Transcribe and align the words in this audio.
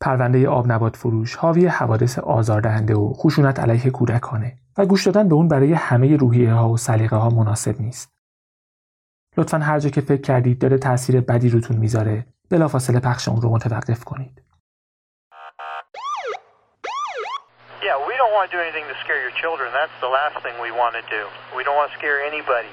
پرونده 0.00 0.48
آب 0.48 0.72
نبات 0.72 0.96
فروش 0.96 1.36
حاوی 1.36 1.66
حوادث 1.66 2.18
آزاردهنده 2.18 2.94
و 2.94 3.12
خشونت 3.12 3.60
علیه 3.60 3.90
کودکانه 3.90 4.58
و 4.78 4.86
گوش 4.86 5.06
دادن 5.06 5.28
به 5.28 5.34
اون 5.34 5.48
برای 5.48 5.72
همه 5.72 6.16
روحیه 6.16 6.52
ها 6.52 6.68
و 6.68 6.76
سلیقه 6.76 7.16
ها 7.16 7.28
مناسب 7.30 7.80
نیست. 7.80 8.12
لطفا 9.36 9.58
هر 9.58 9.78
جا 9.78 9.90
که 9.90 10.00
فکر 10.00 10.20
کردید 10.20 10.58
داره 10.60 10.78
تاثیر 10.78 11.20
بدی 11.20 11.48
روتون 11.48 11.76
می‌ذاره 11.76 12.26
بلافاصله 12.50 13.00
پخش 13.00 13.28
اون 13.28 13.42
رو 13.42 13.50
متوقف 13.50 14.04
کنید. 14.04 14.42
Yeah, 17.82 17.98
we 18.08 18.14
don't 18.20 18.32
want 18.36 18.44
to 18.50 18.56
do 18.56 18.60
anything 18.66 18.86
to 18.92 18.96
scare 19.04 19.20
your 19.26 19.34
children. 19.42 19.68
That's 19.78 19.96
the 20.06 20.12
last 20.18 20.36
thing 20.44 20.56
we 20.66 20.70
want 20.80 20.94
to 21.00 21.04
do. 21.16 21.22
We 21.56 21.62
don't 21.66 21.78
want 21.80 21.90
to 21.92 21.96
scare 22.00 22.18
anybody. 22.30 22.72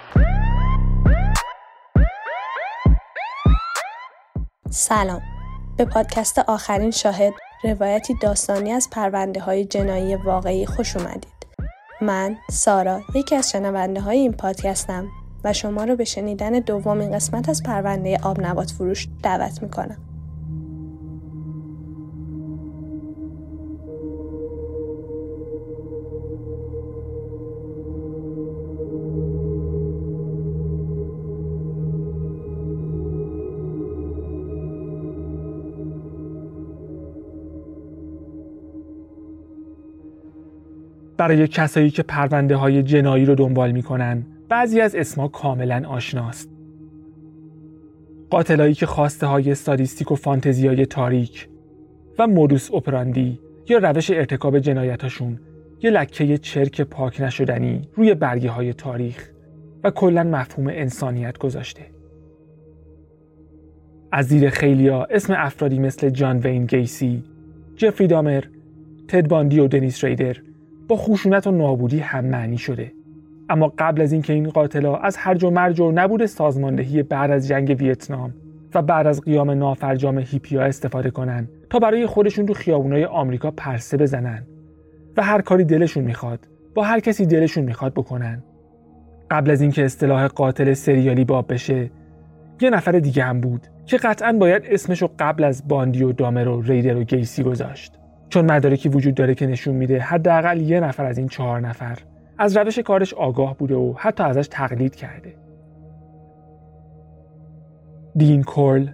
سلام 4.69 5.36
به 5.77 5.85
پادکست 5.85 6.39
آخرین 6.39 6.91
شاهد 6.91 7.33
روایتی 7.63 8.13
داستانی 8.21 8.71
از 8.71 8.89
پرونده 8.91 9.39
های 9.39 9.65
جنایی 9.65 10.15
واقعی 10.15 10.65
خوش 10.65 10.97
اومدید. 10.97 11.47
من 12.01 12.37
سارا 12.51 13.01
یکی 13.15 13.35
از 13.35 13.51
شنونده 13.51 14.01
های 14.01 14.17
این 14.17 14.33
پادکستم 14.33 15.07
و 15.43 15.53
شما 15.53 15.83
رو 15.83 15.95
به 15.95 16.03
شنیدن 16.03 16.51
دومین 16.51 17.11
قسمت 17.11 17.49
از 17.49 17.63
پرونده 17.63 18.19
آب 18.23 18.41
نبات 18.41 18.71
فروش 18.71 19.07
دعوت 19.23 19.63
می‌کنم. 19.63 20.06
برای 41.17 41.47
کسایی 41.47 41.89
که 41.89 42.03
پرونده 42.03 42.55
های 42.55 42.83
جنایی 42.83 43.25
رو 43.25 43.35
دنبال 43.35 43.71
می‌کنن 43.71 44.25
بعضی 44.49 44.81
از 44.81 44.95
اسما 44.95 45.27
کاملا 45.27 45.83
آشناست. 45.87 46.49
قاتلایی 48.29 48.73
که 48.73 48.85
خواسته 48.85 49.27
های 49.27 49.51
استادیستیک 49.51 50.11
و 50.11 50.15
فانتزی 50.15 50.67
های 50.67 50.85
تاریک 50.85 51.47
و 52.19 52.27
مودوس 52.27 52.73
اپراندی 52.73 53.39
یا 53.69 53.77
روش 53.77 54.11
ارتکاب 54.11 54.59
جنایتاشون 54.59 55.39
یه 55.81 55.89
لکه 55.89 56.37
چرک 56.37 56.81
پاک 56.81 57.21
نشدنی 57.21 57.81
روی 57.95 58.13
برگه 58.13 58.49
های 58.49 58.73
تاریخ 58.73 59.29
و 59.83 59.91
کلا 59.91 60.23
مفهوم 60.23 60.67
انسانیت 60.67 61.37
گذاشته. 61.37 61.81
از 64.11 64.25
زیر 64.25 64.49
خیلیا 64.49 65.03
اسم 65.03 65.33
افرادی 65.37 65.79
مثل 65.79 66.09
جان 66.09 66.37
وین 66.37 66.65
گیسی، 66.65 67.23
جفری 67.75 68.07
دامر، 68.07 68.43
تد 69.07 69.27
باندی 69.27 69.59
و 69.59 69.67
دنیس 69.67 70.03
ریدر 70.03 70.37
با 70.87 70.95
خشونت 70.95 71.47
و 71.47 71.51
نابودی 71.51 71.99
هم 71.99 72.25
معنی 72.25 72.57
شده. 72.57 72.91
اما 73.49 73.73
قبل 73.77 74.01
از 74.01 74.11
اینکه 74.11 74.33
این 74.33 74.49
قاتلا 74.49 74.95
از 74.95 75.17
هرج 75.17 75.43
و 75.43 75.49
مرج 75.49 75.79
و 75.79 75.91
نبود 75.91 76.25
سازماندهی 76.25 77.03
بعد 77.03 77.31
از 77.31 77.47
جنگ 77.47 77.75
ویتنام 77.79 78.33
و 78.73 78.81
بعد 78.81 79.07
از 79.07 79.21
قیام 79.21 79.51
نافرجام 79.51 80.17
هیپیا 80.17 80.61
استفاده 80.61 81.11
کنن 81.11 81.47
تا 81.69 81.79
برای 81.79 82.05
خودشون 82.05 82.45
تو 82.45 82.53
خیابونای 82.53 83.05
آمریکا 83.05 83.51
پرسه 83.51 83.97
بزنن 83.97 84.43
و 85.17 85.23
هر 85.23 85.41
کاری 85.41 85.63
دلشون 85.63 86.03
می‌خواد 86.03 86.47
با 86.75 86.83
هر 86.83 86.99
کسی 86.99 87.25
دلشون 87.25 87.63
می‌خواد 87.63 87.93
بکنن. 87.93 88.43
قبل 89.31 89.51
از 89.51 89.61
اینکه 89.61 89.85
اصطلاح 89.85 90.27
قاتل 90.27 90.73
سریالی 90.73 91.25
باب 91.25 91.53
بشه 91.53 91.91
یه 92.61 92.69
نفر 92.69 92.91
دیگه 92.91 93.23
هم 93.23 93.41
بود 93.41 93.67
که 93.85 93.97
قطعا 93.97 94.33
باید 94.33 94.63
اسمشو 94.65 95.09
قبل 95.19 95.43
از 95.43 95.67
باندی 95.67 96.03
و 96.03 96.11
دامر 96.11 96.47
و 96.47 96.61
ریدر 96.61 96.97
و 96.97 97.03
گیسی 97.03 97.43
گذاشت. 97.43 97.93
چون 98.29 98.51
مدارکی 98.51 98.89
وجود 98.89 99.15
داره 99.15 99.35
که 99.35 99.47
نشون 99.47 99.75
میده 99.75 99.99
حداقل 99.99 100.61
یه 100.61 100.79
نفر 100.79 101.05
از 101.05 101.17
این 101.17 101.27
چهار 101.27 101.59
نفر 101.59 101.97
از 102.37 102.57
روش 102.57 102.79
کارش 102.79 103.13
آگاه 103.13 103.57
بوده 103.57 103.75
و 103.75 103.93
حتی 103.97 104.23
ازش 104.23 104.47
تقلید 104.51 104.95
کرده. 104.95 105.33
دین 108.15 108.43
کورل 108.43 108.87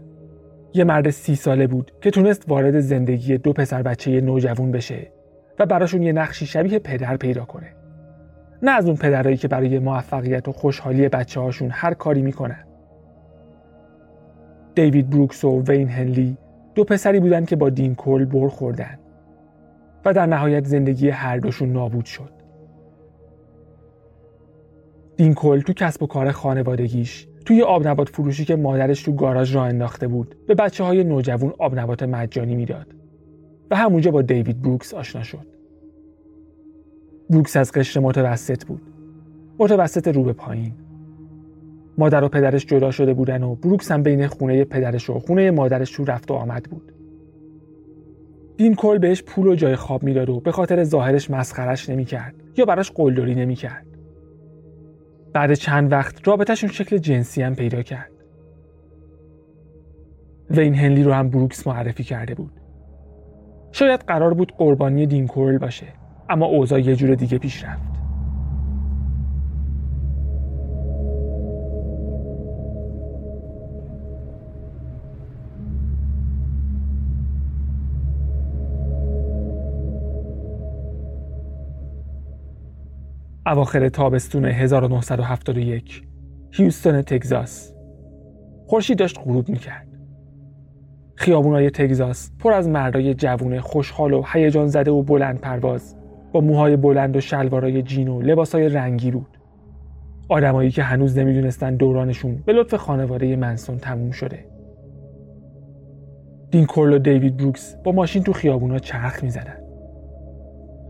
یه 0.73 0.83
مرد 0.83 1.09
سی 1.09 1.35
ساله 1.35 1.67
بود 1.67 1.91
که 2.01 2.11
تونست 2.11 2.43
وارد 2.47 2.79
زندگی 2.79 3.37
دو 3.37 3.53
پسر 3.53 3.81
بچه 3.81 4.21
نوجوان 4.21 4.71
بشه 4.71 5.11
و 5.59 5.65
براشون 5.65 6.03
یه 6.03 6.11
نقشی 6.11 6.45
شبیه 6.45 6.79
پدر 6.79 7.17
پیدا 7.17 7.45
کنه. 7.45 7.67
نه 8.63 8.71
از 8.71 8.85
اون 8.85 8.95
پدرایی 8.95 9.37
که 9.37 9.47
برای 9.47 9.79
موفقیت 9.79 10.47
و 10.47 10.51
خوشحالی 10.51 11.09
بچه 11.09 11.39
هاشون 11.39 11.69
هر 11.71 11.93
کاری 11.93 12.21
می‌کنن. 12.21 12.65
دیوید 14.75 15.09
بروکس 15.09 15.43
و 15.43 15.63
وین 15.67 15.89
هنلی 15.89 16.37
دو 16.75 16.83
پسری 16.83 17.19
بودن 17.19 17.45
که 17.45 17.55
با 17.55 17.69
دین 17.69 17.95
کورل 17.95 18.25
بر 18.25 18.47
خوردن. 18.47 18.99
و 20.05 20.13
در 20.13 20.25
نهایت 20.25 20.65
زندگی 20.65 21.09
هر 21.09 21.37
دوشون 21.37 21.71
نابود 21.71 22.05
شد. 22.05 22.29
دینکل 25.17 25.61
تو 25.61 25.73
کسب 25.73 26.03
و 26.03 26.07
کار 26.07 26.31
خانوادگیش 26.31 27.27
توی 27.45 27.61
آب 27.61 27.87
نبات 27.87 28.09
فروشی 28.09 28.45
که 28.45 28.55
مادرش 28.55 29.03
تو 29.03 29.11
گاراژ 29.11 29.55
را 29.55 29.65
انداخته 29.65 30.07
بود 30.07 30.35
به 30.47 30.55
بچه 30.55 30.83
های 30.83 31.03
نوجوان 31.03 31.53
آب 31.59 31.79
نبات 31.79 32.03
مجانی 32.03 32.55
می‌داد 32.55 32.87
و 33.71 33.75
همونجا 33.75 34.11
با 34.11 34.21
دیوید 34.21 34.61
بروکس 34.61 34.93
آشنا 34.93 35.23
شد. 35.23 35.47
بروکس 37.29 37.57
از 37.57 37.71
قشر 37.71 37.99
متوسط 37.99 38.65
بود. 38.65 38.81
متوسط 39.59 40.07
رو 40.07 40.23
به 40.23 40.33
پایین. 40.33 40.73
مادر 41.97 42.23
و 42.23 42.27
پدرش 42.27 42.65
جدا 42.65 42.91
شده 42.91 43.13
بودن 43.13 43.43
و 43.43 43.55
بروکس 43.55 43.91
هم 43.91 44.03
بین 44.03 44.27
خونه 44.27 44.63
پدرش 44.63 45.09
و 45.09 45.19
خونه 45.19 45.51
مادرش 45.51 45.91
تو 45.91 46.05
رفت 46.05 46.31
و 46.31 46.33
آمد 46.33 46.63
بود. 46.63 46.91
دین 48.57 48.75
کل 48.75 48.97
بهش 48.97 49.23
پول 49.23 49.47
و 49.47 49.55
جای 49.55 49.75
خواب 49.75 50.03
می‌داد 50.03 50.29
و 50.29 50.39
به 50.39 50.51
خاطر 50.51 50.83
ظاهرش 50.83 51.31
مسخرش 51.31 51.89
نمی‌کرد 51.89 52.35
یا 52.57 52.65
براش 52.65 52.91
قلدری 52.91 53.35
نمی‌کرد. 53.35 53.85
بعد 55.33 55.53
چند 55.53 55.91
وقت 55.91 56.27
رابطهشون 56.27 56.69
شکل 56.69 56.97
جنسی 56.97 57.41
هم 57.41 57.55
پیدا 57.55 57.81
کرد. 57.81 58.11
وین 60.49 60.75
هنلی 60.75 61.03
رو 61.03 61.11
هم 61.11 61.29
بروکس 61.29 61.67
معرفی 61.67 62.03
کرده 62.03 62.35
بود. 62.35 62.51
شاید 63.71 63.99
قرار 63.99 64.33
بود 64.33 64.53
قربانی 64.57 65.05
دین 65.05 65.27
کورل 65.27 65.57
باشه 65.57 65.87
اما 66.29 66.45
اوضاع 66.45 66.81
یه 66.81 66.95
جور 66.95 67.15
دیگه 67.15 67.37
پیش 67.37 67.63
رفت. 67.63 67.92
اواخر 83.45 83.89
تابستون 83.89 84.45
1971 84.45 86.03
هیوستن 86.51 87.01
تگزاس. 87.01 87.73
خورشید 88.67 88.97
داشت 88.97 89.19
غروب 89.25 89.49
می‌کرد. 89.49 89.87
خیابونای 91.15 91.69
تگزاس 91.69 92.31
پر 92.39 92.53
از 92.53 92.69
مردای 92.69 93.13
جوون 93.13 93.59
خوشحال 93.59 94.13
و 94.13 94.23
هیجان 94.33 94.67
زده 94.67 94.91
و 94.91 95.03
بلند 95.03 95.39
پرواز. 95.39 95.95
با 96.31 96.41
موهای 96.41 96.77
بلند 96.77 97.15
و 97.15 97.21
شلوارای 97.21 97.81
جین 97.81 98.07
و 98.07 98.21
لباسای 98.21 98.69
رنگی 98.69 99.11
بود 99.11 99.37
آدمایی 100.29 100.71
که 100.71 100.83
هنوز 100.83 101.17
نمی‌دونستن 101.17 101.75
دورانشون 101.75 102.43
به 102.45 102.53
لطف 102.53 102.73
خانواده 102.75 103.35
منسون 103.35 103.77
تموم 103.77 104.11
شده. 104.11 104.45
دین 106.51 106.65
کورل 106.65 106.93
و 106.93 106.99
دیوید 106.99 107.37
بروکس 107.37 107.75
با 107.83 107.91
ماشین 107.91 108.23
تو 108.23 108.33
خیابونا 108.33 108.79
چرخ 108.79 109.23
می‌زدن. 109.23 109.62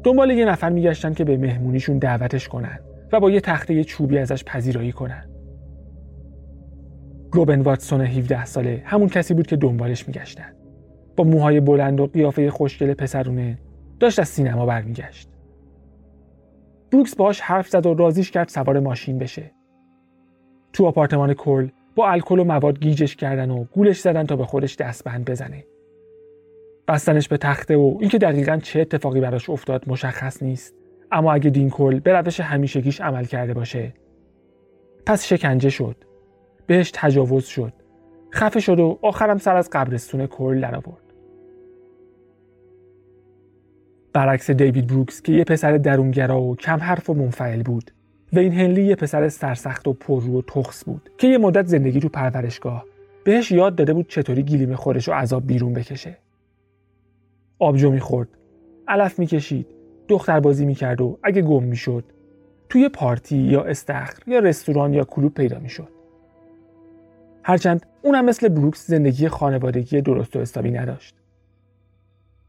دنبال 0.03 0.31
یه 0.31 0.45
نفر 0.45 0.69
میگشتن 0.69 1.13
که 1.13 1.23
به 1.23 1.37
مهمونیشون 1.37 1.97
دعوتش 1.97 2.47
کنن 2.47 2.79
و 3.11 3.19
با 3.19 3.31
یه 3.31 3.41
تخته 3.41 3.83
چوبی 3.83 4.17
ازش 4.17 4.43
پذیرایی 4.43 4.91
کنن. 4.91 5.29
روبن 7.31 7.61
واتسون 7.61 8.01
17 8.01 8.45
ساله 8.45 8.81
همون 8.85 9.09
کسی 9.09 9.33
بود 9.33 9.47
که 9.47 9.55
دنبالش 9.55 10.07
میگشتن. 10.07 10.53
با 11.15 11.23
موهای 11.23 11.59
بلند 11.59 11.99
و 11.99 12.07
قیافه 12.07 12.51
خوشگل 12.51 12.93
پسرونه 12.93 13.59
داشت 13.99 14.19
از 14.19 14.29
سینما 14.29 14.65
برمیگشت. 14.65 15.29
بروکس 16.91 17.15
باش 17.15 17.41
حرف 17.41 17.69
زد 17.69 17.85
و 17.85 17.93
رازیش 17.93 18.31
کرد 18.31 18.47
سوار 18.47 18.79
ماشین 18.79 19.17
بشه. 19.17 19.51
تو 20.73 20.85
آپارتمان 20.85 21.33
کل 21.33 21.69
با 21.95 22.09
الکل 22.09 22.39
و 22.39 22.43
مواد 22.43 22.79
گیجش 22.79 23.15
کردن 23.15 23.49
و 23.49 23.63
گولش 23.63 23.99
زدن 23.99 24.25
تا 24.25 24.35
به 24.35 24.45
خودش 24.45 24.75
دستبند 24.75 25.29
بزنه. 25.29 25.63
بستنش 26.87 27.27
به 27.27 27.37
تخته 27.37 27.75
و 27.77 27.97
اینکه 27.99 28.17
دقیقا 28.17 28.57
چه 28.57 28.81
اتفاقی 28.81 29.21
براش 29.21 29.49
افتاد 29.49 29.83
مشخص 29.87 30.43
نیست. 30.43 30.73
اما 31.11 31.33
اگه 31.33 31.49
دینکل 31.49 31.99
به 31.99 32.13
روش 32.13 32.39
همیشگیش 32.39 33.01
عمل 33.01 33.25
کرده 33.25 33.53
باشه 33.53 33.93
پس 35.05 35.25
شکنجه 35.25 35.69
شد. 35.69 35.95
بهش 36.67 36.91
تجاوز 36.93 37.45
شد. 37.45 37.73
خفه 38.33 38.59
شد 38.59 38.79
و 38.79 38.99
آخرم 39.01 39.37
سر 39.37 39.55
از 39.55 39.69
قبرستون 39.71 40.27
کل 40.27 40.61
درآورد 40.61 41.03
برعکس 44.13 44.51
دیوید 44.51 44.87
بروکس 44.87 45.21
که 45.21 45.31
یه 45.31 45.43
پسر 45.43 45.77
درونگرا 45.77 46.41
و 46.41 46.55
کم 46.55 46.79
حرف 46.79 47.09
و 47.09 47.13
منفعل 47.13 47.63
بود. 47.63 47.91
و 48.33 48.39
این 48.39 48.53
هنلی 48.53 48.83
یه 48.83 48.95
پسر 48.95 49.29
سرسخت 49.29 49.87
و 49.87 49.93
پررو 49.93 50.39
و 50.39 50.41
تخص 50.41 50.85
بود 50.85 51.09
که 51.17 51.27
یه 51.27 51.37
مدت 51.37 51.67
زندگی 51.67 51.99
تو 51.99 52.09
پرورشگاه. 52.09 52.85
بهش 53.23 53.51
یاد 53.51 53.75
داده 53.75 53.93
بود 53.93 54.07
چطوری 54.09 54.43
گلیم 54.43 54.75
خورش 54.75 55.09
و 55.09 55.13
عذاب 55.13 55.47
بیرون 55.47 55.73
بکشه. 55.73 56.17
آبجو 57.63 57.91
می‌خورد. 57.91 58.27
علف 58.87 59.19
می‌کشید. 59.19 59.67
دختر 60.07 60.39
بازی 60.39 60.65
می‌کرد 60.65 61.01
و 61.01 61.19
اگه 61.23 61.41
گم 61.41 61.63
می‌شد. 61.63 62.03
توی 62.69 62.89
پارتی 62.89 63.37
یا 63.37 63.63
استخر 63.63 64.19
یا 64.27 64.39
رستوران 64.39 64.93
یا 64.93 65.03
کلوب 65.03 65.33
پیدا 65.33 65.59
می‌شد. 65.59 65.89
هرچند 67.43 67.85
اونم 68.01 68.25
مثل 68.25 68.49
بروکس 68.49 68.87
زندگی 68.87 69.27
خانوادگی 69.27 70.01
درست 70.01 70.35
و 70.35 70.39
حسابی 70.41 70.71
نداشت. 70.71 71.15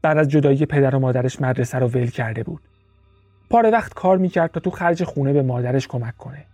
بعد 0.01 0.17
از 0.17 0.29
جدایی 0.29 0.65
پدر 0.65 0.95
و 0.95 0.99
مادرش 0.99 1.41
مدرسه 1.41 1.79
رو 1.79 1.87
ول 1.87 2.07
کرده 2.07 2.43
بود. 2.43 2.61
پاره 3.49 3.69
وقت 3.69 3.93
کار 3.93 4.17
می‌کرد 4.17 4.51
تا 4.51 4.59
تو 4.59 4.69
خرج 4.69 5.03
خونه 5.03 5.33
به 5.33 5.41
مادرش 5.41 5.87
کمک 5.87 6.17
کنه. 6.17 6.45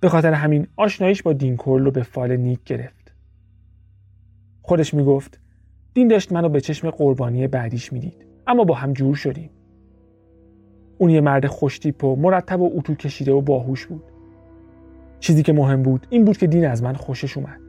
به 0.00 0.08
خاطر 0.08 0.32
همین 0.32 0.66
آشناییش 0.76 1.22
با 1.22 1.32
دین 1.32 1.56
کورل 1.56 1.84
رو 1.84 1.90
به 1.90 2.02
فال 2.02 2.36
نیک 2.36 2.64
گرفت. 2.64 3.14
خودش 4.62 4.94
می‌گفت 4.94 5.41
دین 5.94 6.08
داشت 6.08 6.32
منو 6.32 6.48
به 6.48 6.60
چشم 6.60 6.90
قربانی 6.90 7.46
بعدیش 7.46 7.92
می‌دید. 7.92 8.26
اما 8.46 8.64
با 8.64 8.74
هم 8.74 8.92
جور 8.92 9.14
شدیم. 9.14 9.50
اون 10.98 11.10
یه 11.10 11.20
مرد 11.20 11.46
خوشتیپ 11.46 12.04
و 12.04 12.16
مرتب 12.16 12.60
و 12.60 12.70
اتو 12.74 12.94
کشیده 12.94 13.32
و 13.32 13.40
باهوش 13.40 13.86
بود. 13.86 14.02
چیزی 15.20 15.42
که 15.42 15.52
مهم 15.52 15.82
بود 15.82 16.06
این 16.10 16.24
بود 16.24 16.36
که 16.36 16.46
دین 16.46 16.66
از 16.66 16.82
من 16.82 16.94
خوشش 16.94 17.36
اومد. 17.36 17.60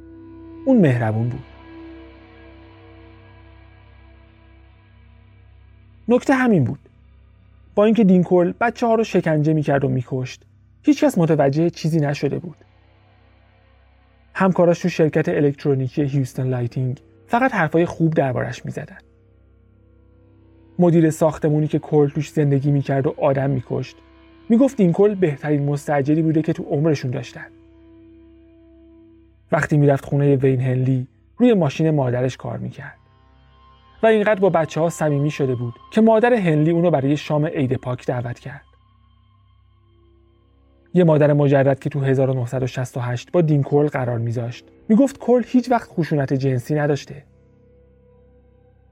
اون 0.65 0.77
مهربون 0.77 1.29
بود. 1.29 1.43
نکته 6.07 6.33
همین 6.33 6.63
بود. 6.63 6.79
با 7.75 7.85
اینکه 7.85 8.03
دین 8.03 8.25
کرل 8.25 8.53
بچه 8.61 8.87
ها 8.87 8.95
رو 8.95 9.03
شکنجه 9.03 9.53
می‌کرد 9.53 9.85
و 9.85 9.89
میکشت 9.89 10.45
هیچکس 10.83 11.17
متوجه 11.17 11.69
چیزی 11.69 11.99
نشده 11.99 12.39
بود. 12.39 12.57
همکاراش 14.33 14.79
تو 14.79 14.89
شرکت 14.89 15.29
الکترونیکی 15.29 16.03
Houston 16.03 16.47
Lighting 16.47 17.01
فقط 17.33 17.53
حرفای 17.53 17.85
خوب 17.85 18.13
دربارش 18.13 18.65
می‌زدن. 18.65 18.97
مدیر 20.79 21.09
ساختمونی 21.09 21.67
که 21.67 21.79
کرل 21.79 22.09
توش 22.09 22.29
زندگی 22.29 22.71
می‌کرد 22.71 23.07
و 23.07 23.13
آدم 23.17 23.49
میکشت 23.49 23.97
می‌گفت 24.49 24.77
دین 24.77 24.94
کرل 24.94 25.15
بهترین 25.15 25.65
مستأجری 25.65 26.21
بوده 26.21 26.41
که 26.41 26.53
تو 26.53 26.63
عمرشون 26.63 27.11
داشتن. 27.11 27.45
وقتی 29.51 29.77
می‌رفت 29.77 30.05
خونه 30.05 30.35
وین 30.35 30.61
هنلی 30.61 31.07
روی 31.37 31.53
ماشین 31.53 31.89
مادرش 31.89 32.37
کار 32.37 32.57
می‌کرد. 32.57 32.97
و 34.03 34.07
اینقدر 34.07 34.39
با 34.39 34.49
بچه 34.49 34.81
ها 34.81 34.89
صمیمی 34.89 35.31
شده 35.31 35.55
بود 35.55 35.73
که 35.91 36.01
مادر 36.01 36.33
هنلی 36.33 36.71
اونو 36.71 36.91
برای 36.91 37.17
شام 37.17 37.45
عید 37.45 37.73
پاک 37.73 38.05
دعوت 38.05 38.39
کرد. 38.39 38.65
یه 40.93 41.03
مادر 41.03 41.33
مجرد 41.33 41.79
که 41.79 41.89
تو 41.89 41.99
1968 41.99 43.31
با 43.31 43.41
دین 43.41 43.63
کول 43.63 43.87
قرار 43.87 44.17
میذاشت 44.17 44.65
می‌گفت 44.89 45.17
کل 45.17 45.43
هیچ 45.45 45.71
وقت 45.71 45.89
خشونت 45.89 46.33
جنسی 46.33 46.75
نداشته. 46.75 47.23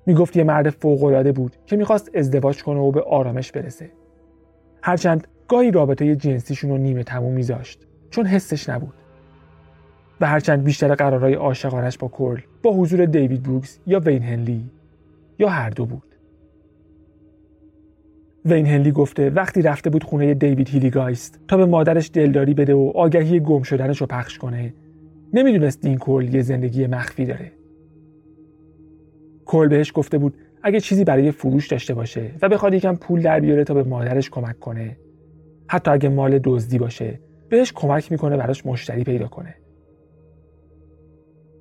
می‌گفت 0.06 0.38
یه 0.38 0.44
مرد 0.44 0.70
فوقالعاده 0.70 1.32
بود 1.32 1.56
که 1.66 1.76
می‌خواست 1.76 2.16
ازدواج 2.16 2.64
کنه 2.64 2.80
و 2.80 2.92
به 2.92 3.02
آرامش 3.02 3.52
برسه. 3.52 3.92
هرچند 4.82 5.28
گاهی 5.48 5.72
رابطه 5.72 6.16
جنسیشون 6.16 6.70
رو 6.70 6.78
نیمه 6.78 7.04
تموم 7.04 7.34
میذاشت 7.34 7.88
چون 8.10 8.26
حسش 8.26 8.70
نبود. 8.70 8.94
و 10.22 10.26
هرچند 10.26 10.64
بیشتر 10.64 10.96
قرارهای 10.96 11.34
عاشقانش 11.34 11.98
با 11.98 12.08
کل 12.08 12.40
با 12.64 12.72
حضور 12.72 13.06
دیوید 13.06 13.44
بروکس 13.44 13.80
یا 13.88 14.00
وین 14.00 14.24
هنلی 14.24 14.70
یا 15.40 15.50
هر 15.50 15.70
دو 15.70 15.86
بود 15.86 16.11
وین 18.46 18.66
هنلی 18.66 18.92
گفته 18.92 19.30
وقتی 19.30 19.62
رفته 19.62 19.90
بود 19.90 20.04
خونه 20.04 20.34
دیوید 20.34 20.70
هیلیگایست 20.70 21.40
تا 21.48 21.58
به 21.58 21.66
مادرش 21.66 22.12
دلداری 22.14 22.54
بده 22.54 22.74
و 22.74 22.92
آگهی 22.96 23.40
گم 23.40 23.62
شدنش 23.62 24.02
رو 24.02 24.08
پخش 24.08 24.38
کنه. 24.38 24.74
نمی‌دونست 25.34 25.86
این 25.86 25.98
کل 25.98 26.34
یه 26.34 26.42
زندگی 26.42 26.88
مخفی 26.88 27.26
داره. 27.26 27.52
کل 29.46 29.68
بهش 29.68 29.92
گفته 29.96 30.18
بود 30.18 30.38
اگه 30.64 30.80
چیزی 30.80 31.04
برای 31.04 31.32
فروش 31.32 31.68
داشته 31.68 31.94
باشه 31.94 32.32
و 32.42 32.50
بخواد 32.50 32.74
یکم 32.74 32.96
پول 32.96 33.22
در 33.22 33.40
بیاره 33.40 33.64
تا 33.64 33.74
به 33.74 33.84
مادرش 33.84 34.30
کمک 34.30 34.60
کنه. 34.60 34.98
حتی 35.68 35.92
اگه 35.92 36.10
مال 36.10 36.40
دزدی 36.44 36.78
باشه 36.78 37.20
بهش 37.50 37.74
کمک 37.74 38.12
می‌کنه 38.12 38.38
براش 38.38 38.66
مشتری 38.66 39.04
پیدا 39.04 39.28
کنه. 39.28 39.56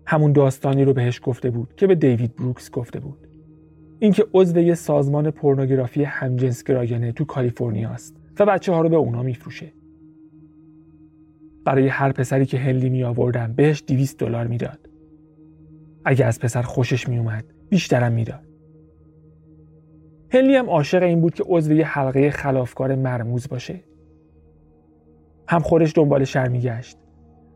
همون 0.07 0.33
داستانی 0.33 0.85
رو 0.85 0.93
بهش 0.93 1.21
گفته 1.25 1.51
بود 1.51 1.75
که 1.77 1.87
به 1.87 1.95
دیوید 1.95 2.37
بروکس 2.37 2.71
گفته 2.71 3.01
بود. 3.01 3.30
اینکه 4.03 4.27
عضو 4.35 4.59
یه 4.59 4.75
سازمان 4.75 5.31
پورنوگرافی 5.31 6.05
همجنسگرایانه 6.05 7.13
تو 7.13 7.25
کالیفرنیا 7.25 7.91
است 7.91 8.17
و 8.41 8.47
بچه 8.47 8.73
ها 8.73 8.81
رو 8.81 8.89
به 8.89 8.97
اونا 8.97 9.23
میفروشه. 9.23 9.73
برای 11.65 11.89
هر 11.89 12.13
پسری 12.13 12.47
که 12.47 12.59
هنلی 12.59 12.91
می 12.91 13.05
آوردم 13.05 13.53
بهش 13.53 13.83
200 13.87 14.19
دلار 14.19 14.47
می‌داد. 14.47 14.91
اگه 16.05 16.25
از 16.25 16.41
پسر 16.41 16.63
خوشش 16.63 17.09
می 17.09 17.19
اومد 17.19 17.45
بیشترم 17.69 18.13
می‌داد. 18.13 18.47
هنلی 20.31 20.57
هم 20.57 20.71
عاشق 20.71 21.03
این 21.03 21.21
بود 21.21 21.35
که 21.35 21.45
عضو 21.47 21.73
یه 21.73 21.87
حلقه 21.87 22.31
خلافکار 22.31 22.95
مرموز 22.95 23.49
باشه. 23.49 23.85
هم 25.49 25.61
خودش 25.61 25.93
دنبال 25.97 26.25
شر 26.25 26.49
میگشت. 26.49 26.99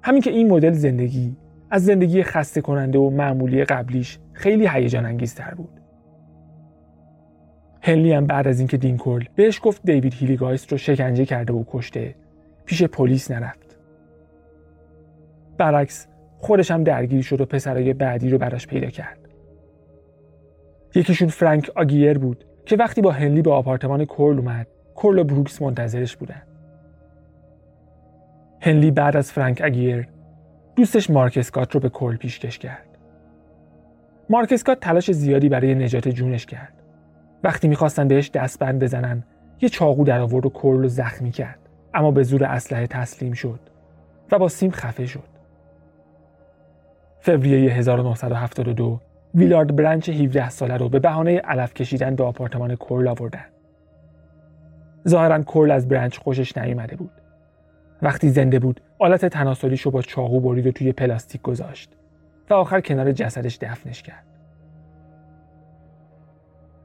همین 0.03 0.23
که 0.23 0.31
این 0.31 0.51
مدل 0.51 0.73
زندگی 0.73 1.37
از 1.71 1.85
زندگی 1.85 2.23
خسته 2.23 2.61
کننده 2.61 2.99
و 2.99 3.11
معمولی 3.11 3.65
قبلیش 3.65 4.19
خیلی 4.33 4.69
هیجان 4.69 5.07
انگیزتر 5.07 5.55
بود. 5.55 5.84
هنلی 7.87 8.13
هم 8.13 8.27
بعد 8.27 8.49
از 8.49 8.59
اینکه 8.59 8.77
دینکل 8.77 9.25
بهش 9.35 9.61
گفت 9.63 9.83
دیوید 9.85 10.15
هیلیگایست 10.15 10.73
رو 10.73 10.79
شکنجه 10.79 11.25
کرده 11.25 11.53
و 11.53 11.65
کشته 11.71 12.15
پیش 12.65 12.83
پلیس 12.83 13.31
نرفت. 13.31 13.79
برعکس 15.59 16.07
خودش 16.39 16.71
هم 16.71 16.85
درگیری 16.85 17.23
شد 17.23 17.41
و 17.41 17.45
پسرای 17.45 17.93
بعدی 17.93 18.31
رو 18.31 18.39
براش 18.39 18.67
پیدا 18.67 18.87
کرد. 18.87 19.19
یکیشون 20.95 21.29
فرانک 21.29 21.71
آگیر 21.75 22.19
بود 22.19 22.45
که 22.67 22.77
وقتی 22.77 23.01
با 23.01 23.11
هنلی 23.11 23.43
به 23.43 23.53
آپارتمان 23.53 24.05
کورل 24.05 24.39
اومد 24.39 24.67
کورل 24.95 25.19
و 25.19 25.25
بروکس 25.25 25.63
منتظرش 25.63 26.17
بودن. 26.17 26.43
هنلی 28.61 28.91
بعد 28.91 29.17
از 29.17 29.33
فرانک 29.33 29.61
آگیر 29.61 30.09
دوستش 30.77 31.11
مارک 31.11 31.37
اسکات 31.37 31.75
رو 31.75 31.81
به 31.81 31.89
کورل 31.89 32.17
پیشکش 32.17 32.59
کرد. 32.59 32.99
مارک 34.31 34.53
اسکات 34.53 34.81
تلاش 34.81 35.11
زیادی 35.11 35.49
برای 35.49 35.75
نجات 35.75 36.09
جونش 36.09 36.47
کرد. 36.47 36.84
وقتی 37.45 37.69
می‌خواستن 37.69 38.09
بهش 38.09 38.31
دستبند 38.31 38.83
بزنن 38.83 39.23
یه 39.61 39.69
چاقو 39.69 40.05
در 40.05 40.21
آورد 40.21 40.47
و 40.47 40.51
کرل 40.51 40.87
زخمی 40.87 41.31
کرد. 41.31 41.59
اما 41.95 42.11
به 42.11 42.23
زور 42.23 42.45
اسلحه 42.45 42.87
تسلیم 42.87 43.33
شد 43.33 43.61
و 44.33 44.39
با 44.39 44.49
سیم 44.49 44.71
خفه 44.71 45.07
شد. 45.07 45.35
فوریه 47.21 47.73
1972 47.73 49.01
ویلارد 49.35 49.77
برنچ 49.77 50.09
17 50.09 50.51
ساله 50.51 50.77
رو 50.77 50.89
به 50.89 50.99
بهانه 50.99 51.39
علف 51.39 51.75
کشیدن 51.75 52.15
به 52.15 52.25
آپارتمان 52.25 52.77
کورل 52.77 53.09
آوردن. 53.09 53.45
ظاهرا 55.09 55.43
کورل 55.43 55.71
از 55.71 55.89
برنچ 55.89 56.19
خوشش 56.19 56.59
نیامده 56.59 56.97
بود. 56.97 57.11
وقتی 58.03 58.29
زنده 58.29 58.59
بود 58.59 58.81
آلت 58.99 59.27
تناسلیش 59.27 59.83
رو 59.83 59.91
با 59.91 60.03
چاقو 60.03 60.41
برید 60.41 60.67
و 60.67 60.73
توی 60.73 60.93
پلاستیک 60.93 61.43
گذاشت 61.43 61.91
و 62.51 62.55
آخر 62.55 62.81
کنار 62.81 63.13
جسدش 63.13 63.57
دفنش 63.57 64.03
کرد. 64.03 64.34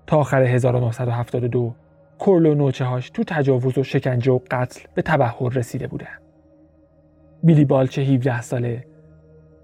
تا 0.10 0.18
آخر 0.18 0.42
1972 0.42 1.75
کرل 2.20 2.46
و 2.46 2.56
نوچه 2.56 2.86
هاش 2.86 3.10
تو 3.10 3.24
تجاوز 3.24 3.78
و 3.78 3.84
شکنجه 3.84 4.32
و 4.32 4.39
قتل 4.51 4.82
به 4.96 5.01
تبهر 5.01 5.50
رسیده 5.50 5.88
بودن. 5.88 6.18
بیلی 7.44 7.66
بالچه 7.66 8.01
17 8.01 8.42
ساله 8.42 8.86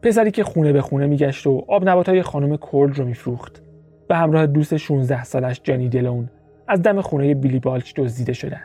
پسری 0.02 0.32
که 0.32 0.44
خونه 0.44 0.74
به 0.74 0.82
خونه 0.82 1.06
میگشت 1.06 1.48
و 1.48 1.66
آب 1.68 1.90
نباتای 1.90 2.22
خانم 2.22 2.58
کورل 2.58 2.94
رو 2.94 3.06
میفروخت 3.06 3.62
به 4.08 4.16
همراه 4.16 4.48
دوست 4.48 4.78
16 4.78 5.24
سالش 5.24 5.62
جانی 5.64 5.90
دلون 5.90 6.30
از 6.68 6.82
دم 6.82 7.02
خونه 7.02 7.34
بیلی 7.34 7.60
بالچ 7.60 7.94
دزدیده 7.96 8.34
شدن. 8.34 8.64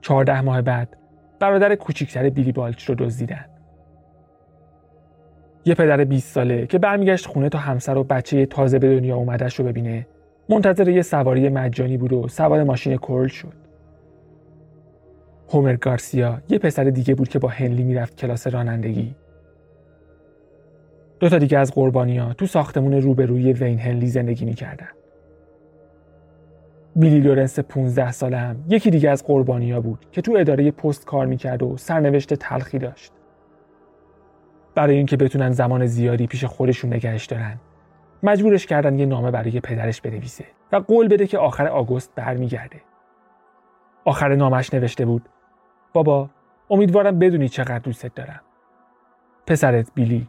14 0.00 0.40
ماه 0.40 0.62
بعد 0.62 0.96
برادر 1.40 1.74
کوچیکتر 1.74 2.30
بیلی 2.30 2.52
بالچ 2.52 2.84
رو 2.84 2.94
دزدیدن. 2.94 3.44
یه 5.64 5.74
پدر 5.74 6.04
20 6.04 6.34
ساله 6.34 6.66
که 6.66 6.78
برمیگشت 6.78 7.26
خونه 7.26 7.48
تا 7.48 7.58
همسر 7.58 7.96
و 7.96 8.04
بچه 8.04 8.46
تازه 8.46 8.78
به 8.78 8.96
دنیا 8.96 9.16
اومدش 9.16 9.54
رو 9.54 9.64
ببینه 9.64 10.06
منتظر 10.48 10.88
یه 10.88 11.02
سواری 11.02 11.48
مجانی 11.48 11.96
بود 11.96 12.12
و 12.12 12.28
سوار 12.28 12.62
ماشین 12.62 12.96
کورل 12.96 13.28
شد. 13.28 13.52
هومر 15.48 15.76
گارسیا 15.76 16.42
یه 16.48 16.58
پسر 16.58 16.84
دیگه 16.84 17.14
بود 17.14 17.28
که 17.28 17.38
با 17.38 17.48
هنلی 17.48 17.82
می‌رفت 17.82 18.16
کلاس 18.16 18.46
رانندگی. 18.46 19.14
دو 21.20 21.28
تا 21.28 21.38
دیگه 21.38 21.58
از 21.58 21.72
قربانیا 21.72 22.32
تو 22.32 22.46
ساختمون 22.46 22.94
روبروی 22.94 23.52
وین 23.52 23.78
هنلی 23.78 24.06
زندگی 24.06 24.44
می‌کردن. 24.44 24.88
بیلی 26.96 27.20
لورنس 27.20 27.58
15 27.58 28.12
ساله 28.12 28.36
هم 28.36 28.64
یکی 28.68 28.90
دیگه 28.90 29.10
از 29.10 29.24
قربانیا 29.24 29.80
بود 29.80 30.06
که 30.12 30.22
تو 30.22 30.36
اداره 30.38 30.70
پست 30.70 31.04
کار 31.04 31.26
می‌کرد 31.26 31.62
و 31.62 31.76
سرنوشت 31.76 32.34
تلخی 32.34 32.78
داشت. 32.78 33.12
برای 34.74 34.96
اینکه 34.96 35.16
بتونن 35.16 35.50
زمان 35.50 35.86
زیادی 35.86 36.26
پیش 36.26 36.44
خودشون 36.44 36.92
نگهش 36.92 37.26
دارن. 37.26 37.56
مجبورش 38.22 38.66
کردن 38.66 38.98
یه 38.98 39.06
نامه 39.06 39.30
برای 39.30 39.60
پدرش 39.60 40.00
بنویسه 40.00 40.44
و 40.72 40.76
قول 40.76 41.08
بده 41.08 41.26
که 41.26 41.38
آخر 41.38 41.66
آگوست 41.66 42.12
برمیگرده. 42.14 42.80
آخر 44.04 44.34
نامش 44.34 44.74
نوشته 44.74 45.04
بود 45.04 45.28
بابا 45.92 46.30
امیدوارم 46.70 47.18
بدونی 47.18 47.48
چقدر 47.48 47.78
دوستت 47.78 48.14
دارم. 48.14 48.40
پسرت 49.46 49.90
بیلی. 49.94 50.28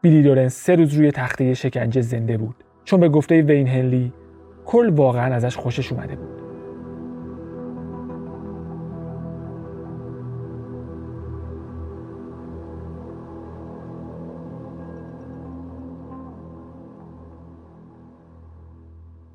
بیلی 0.00 0.22
لورنس 0.22 0.54
سه 0.54 0.76
روز 0.76 0.94
روی 0.94 1.10
تخته 1.10 1.54
شکنجه 1.54 2.00
زنده 2.00 2.36
بود. 2.36 2.64
چون 2.84 3.00
به 3.00 3.08
گفته 3.08 3.42
وین 3.42 3.68
هنلی 3.68 4.12
کل 4.64 4.90
واقعا 4.90 5.34
ازش 5.34 5.56
خوشش 5.56 5.92
اومده 5.92 6.16
بود. 6.16 6.35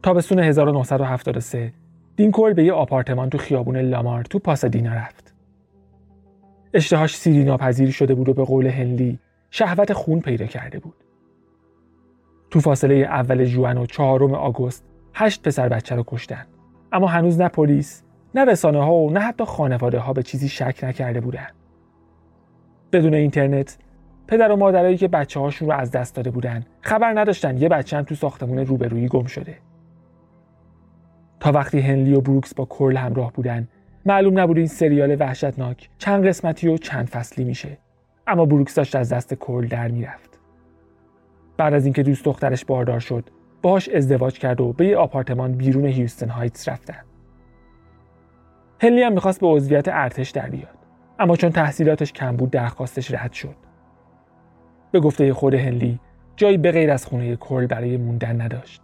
تابستون 0.04 0.40
1973 0.40 1.74
دین 2.16 2.32
کول 2.32 2.54
به 2.54 2.64
یه 2.64 2.74
آپارتمان 2.74 3.30
تو 3.30 3.38
خیابون 3.38 3.78
لامار 3.78 4.24
تو 4.24 4.40
پاسادینا 4.40 4.94
رفت. 4.94 5.34
اشتهاش 6.74 7.18
سیری 7.18 7.44
ناپذیر 7.44 7.92
شده 7.92 8.16
بود 8.16 8.30
و 8.30 8.34
به 8.34 8.44
قول 8.44 8.68
هنلی 8.68 9.20
شهوت 9.50 9.94
خون 9.94 10.20
پیدا 10.20 10.46
کرده 10.46 10.80
بود. 10.80 10.94
تو 12.50 12.60
فاصله 12.60 12.96
اول 12.96 13.46
جوان 13.46 13.78
و 13.78 13.86
چهارم 13.86 14.34
آگوست 14.34 14.86
هشت 15.14 15.48
پسر 15.48 15.70
بچه 15.70 15.96
رو 15.96 16.04
کشتن. 16.08 16.46
اما 16.92 17.08
هنوز 17.08 17.42
نه 17.42 17.48
پلیس، 17.48 18.04
نه 18.36 18.46
رسانه 18.46 18.84
ها 18.84 18.94
و 18.94 19.12
نه 19.12 19.20
حتی 19.20 19.46
خانواده 19.46 20.00
ها 20.00 20.14
به 20.14 20.24
چیزی 20.24 20.50
شک 20.50 20.80
نکرده 20.84 21.22
بودن. 21.22 21.48
بدون 22.92 23.14
اینترنت 23.14 23.78
پدر 24.28 24.52
و 24.52 24.56
مادرایی 24.56 24.98
که 24.98 25.08
بچه 25.08 25.40
هاشون 25.40 25.70
رو 25.70 25.76
از 25.76 25.92
دست 25.92 26.16
داده 26.16 26.32
بودن 26.32 26.64
خبر 26.82 27.20
نداشتن 27.20 27.58
یه 27.58 27.70
بچه 27.70 27.98
هم 27.98 28.04
تو 28.04 28.16
ساختمون 28.16 28.58
روبرویی 28.58 29.08
گم 29.08 29.26
شده. 29.26 29.58
تا 31.42 31.52
وقتی 31.52 31.80
هنلی 31.80 32.14
و 32.14 32.22
بروکس 32.22 32.54
با 32.54 32.66
کورل 32.66 32.98
همراه 32.98 33.34
بودن 33.34 33.68
معلوم 34.06 34.40
نبود 34.40 34.58
این 34.58 34.68
سریال 34.68 35.16
وحشتناک 35.20 35.90
چند 35.98 36.28
قسمتی 36.28 36.68
و 36.68 36.78
چند 36.78 37.08
فصلی 37.08 37.44
میشه. 37.44 37.78
اما 38.28 38.46
بروکس 38.46 38.76
داشت 38.76 38.96
از 38.96 39.14
دست 39.14 39.34
کورل 39.34 39.68
در 39.68 39.88
می‌رفت. 39.88 40.40
بعد 41.58 41.74
از 41.74 41.86
اینکه 41.86 42.04
دوست 42.04 42.26
دخترش 42.26 42.66
باردار 42.66 43.00
شد 43.00 43.30
باهاش 43.62 43.90
ازدواج 43.90 44.40
کرد 44.40 44.62
و 44.62 44.74
به 44.74 44.86
یه 44.86 44.98
آپارتمان 44.98 45.52
بیرون 45.52 45.86
هیوستن 45.86 46.30
هایتس 46.30 46.70
رفتن. 46.70 47.04
هنلی 48.82 49.04
هم 49.04 49.14
می‌خواست 49.14 49.42
به 49.42 49.48
عضویت 49.48 49.88
ارتش 49.88 50.30
در 50.30 50.50
بیاد 50.50 50.78
اما 51.20 51.36
چون 51.36 51.50
تحصیلاتش 51.50 52.14
کم 52.14 52.36
بود 52.36 52.52
درخواستش 52.52 53.12
رد 53.12 53.34
شد. 53.34 53.56
به 54.92 55.00
گفته 55.00 55.34
خود 55.34 55.54
هنلی 55.54 56.00
جایی 56.36 56.58
به 56.58 56.72
غیر 56.72 56.92
از 56.92 57.06
خونه 57.06 57.36
کورل 57.36 57.66
برای 57.66 57.98
موندن 57.98 58.42
نداشت. 58.42 58.82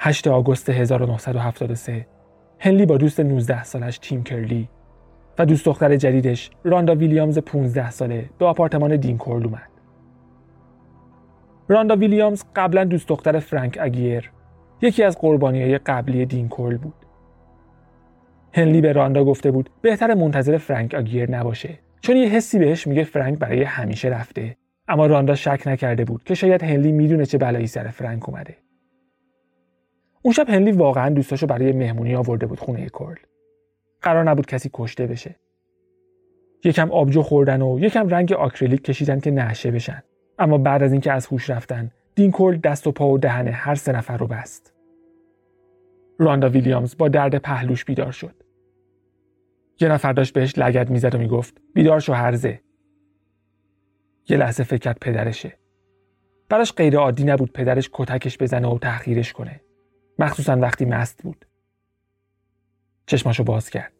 8 0.00 0.28
آگوست 0.28 0.70
1973 0.70 2.06
هنلی 2.58 2.86
با 2.86 2.96
دوست 2.96 3.20
19 3.20 3.64
سالش 3.64 3.98
تیم 3.98 4.22
کرلی 4.22 4.68
و 5.38 5.46
دوست 5.46 5.64
دختر 5.64 5.96
جدیدش 5.96 6.50
راندا 6.64 6.94
ویلیامز 6.94 7.38
15 7.38 7.90
ساله 7.90 8.30
به 8.38 8.46
آپارتمان 8.46 8.96
دین 8.96 9.18
کورل 9.18 9.44
اومد. 9.44 9.70
راندا 11.68 11.96
ویلیامز 11.96 12.44
قبلا 12.56 12.84
دوست 12.84 13.08
دختر 13.08 13.38
فرانک 13.38 13.78
اگیر 13.80 14.30
یکی 14.82 15.02
از 15.02 15.18
قربانی 15.18 15.62
های 15.62 15.78
قبلی 15.78 16.26
دین 16.26 16.48
کورل 16.48 16.76
بود. 16.76 16.94
هنلی 18.52 18.80
به 18.80 18.92
راندا 18.92 19.24
گفته 19.24 19.50
بود 19.50 19.70
بهتر 19.82 20.14
منتظر 20.14 20.58
فرانک 20.58 20.94
اگیر 20.94 21.30
نباشه 21.30 21.78
چون 22.00 22.16
یه 22.16 22.28
حسی 22.28 22.58
بهش 22.58 22.86
میگه 22.86 23.04
فرانک 23.04 23.38
برای 23.38 23.62
همیشه 23.62 24.08
رفته 24.08 24.56
اما 24.88 25.06
راندا 25.06 25.34
شک 25.34 25.62
نکرده 25.66 26.04
بود 26.04 26.24
که 26.24 26.34
شاید 26.34 26.62
هنلی 26.62 26.92
می‌دونه 26.92 27.26
چه 27.26 27.38
بلایی 27.38 27.66
سر 27.66 27.88
فرانک 27.88 28.28
اومده. 28.28 28.56
اون 30.22 30.34
شب 30.34 30.50
هنلی 30.50 30.72
واقعا 30.72 31.08
دوستاشو 31.08 31.46
برای 31.46 31.72
مهمونی 31.72 32.14
آورده 32.14 32.46
بود 32.46 32.60
خونه 32.60 32.88
کورل. 32.88 33.18
قرار 34.02 34.24
نبود 34.24 34.46
کسی 34.46 34.70
کشته 34.74 35.06
بشه. 35.06 35.36
یکم 36.64 36.90
آبجو 36.90 37.22
خوردن 37.22 37.62
و 37.62 37.78
یکم 37.80 38.08
رنگ 38.08 38.32
آکریلیک 38.32 38.84
کشیدن 38.84 39.20
که 39.20 39.30
نشه 39.30 39.70
بشن. 39.70 40.02
اما 40.38 40.58
بعد 40.58 40.82
از 40.82 40.92
اینکه 40.92 41.12
از 41.12 41.26
هوش 41.26 41.50
رفتن، 41.50 41.90
دین 42.14 42.30
کورل 42.30 42.56
دست 42.56 42.86
و 42.86 42.92
پا 42.92 43.08
و 43.08 43.18
دهن 43.18 43.48
هر 43.48 43.74
سه 43.74 43.92
نفر 43.92 44.16
رو 44.16 44.26
بست. 44.26 44.74
راندا 46.18 46.48
ویلیامز 46.48 46.96
با 46.96 47.08
درد 47.08 47.38
پهلوش 47.38 47.84
بیدار 47.84 48.12
شد. 48.12 48.34
یه 49.80 49.88
نفر 49.88 50.12
داشت 50.12 50.34
بهش 50.34 50.58
لگد 50.58 50.90
می‌زد 50.90 51.14
و 51.14 51.18
می‌گفت 51.18 51.62
بیدار 51.74 52.00
شو 52.00 52.12
هرزه. 52.12 52.60
یه 54.28 54.36
لحظه 54.36 54.64
فکر 54.64 54.80
کرد 54.80 54.98
پدرشه. 55.00 55.52
براش 56.48 56.72
غیر 56.72 56.96
عادی 56.96 57.24
نبود 57.24 57.52
پدرش 57.52 57.90
کتکش 57.92 58.38
بزنه 58.38 58.68
و 58.68 58.78
تحقیرش 58.78 59.32
کنه. 59.32 59.60
مخصوصا 60.18 60.56
وقتی 60.56 60.84
مست 60.84 61.22
بود. 61.22 61.46
چشماشو 63.06 63.44
باز 63.44 63.70
کرد. 63.70 63.92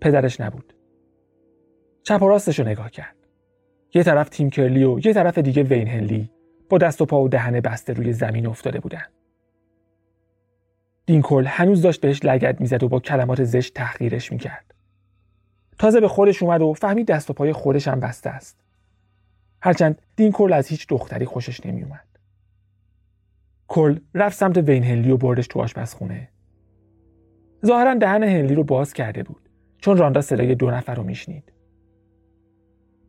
پدرش 0.00 0.40
نبود. 0.40 0.72
چپ 2.02 2.22
و 2.22 2.28
راستشو 2.28 2.64
نگاه 2.64 2.90
کرد. 2.90 3.16
یه 3.94 4.02
طرف 4.02 4.28
تیم 4.28 4.50
کرلی 4.50 4.84
و 4.84 4.98
یه 5.04 5.12
طرف 5.12 5.38
دیگه 5.38 5.62
وین 5.62 5.88
هنلی 5.88 6.30
با 6.70 6.78
دست 6.78 7.00
و 7.00 7.06
پا 7.06 7.22
و 7.22 7.28
دهن 7.28 7.60
بسته 7.60 7.92
روی 7.92 8.12
زمین 8.12 8.46
افتاده 8.46 8.80
بودن. 8.80 9.06
دینکل 11.06 11.44
هنوز 11.46 11.82
داشت 11.82 12.00
بهش 12.00 12.24
لگد 12.24 12.60
می‌زد 12.60 12.82
و 12.82 12.88
با 12.88 13.00
کلمات 13.00 13.44
زشت 13.44 13.74
تحقیرش 13.74 14.32
می‌کرد. 14.32 14.74
تازه 15.78 16.00
به 16.00 16.08
خودش 16.08 16.42
اومد 16.42 16.62
و 16.62 16.72
فهمید 16.72 17.06
دست 17.06 17.30
و 17.30 17.32
پای 17.32 17.52
خودش 17.52 17.88
هم 17.88 18.00
بسته 18.00 18.30
است. 18.30 18.60
هرچند 19.62 20.02
دینکل 20.16 20.52
از 20.52 20.68
هیچ 20.68 20.86
دختری 20.88 21.24
خوشش 21.24 21.66
نمیومد. 21.66 22.05
کل 23.68 23.98
رفت 24.14 24.38
سمت 24.38 24.58
وین 24.58 24.84
هنلی 24.84 25.10
و 25.10 25.16
بردش 25.16 25.46
تو 25.46 25.60
آشپزخونه. 25.60 26.28
ظاهرا 27.66 27.94
دهن 27.94 28.22
هنلی 28.22 28.54
رو 28.54 28.64
باز 28.64 28.92
کرده 28.92 29.22
بود 29.22 29.48
چون 29.78 29.96
راندا 29.96 30.20
صدای 30.20 30.54
دو 30.54 30.70
نفر 30.70 30.94
رو 30.94 31.02
میشنید. 31.02 31.52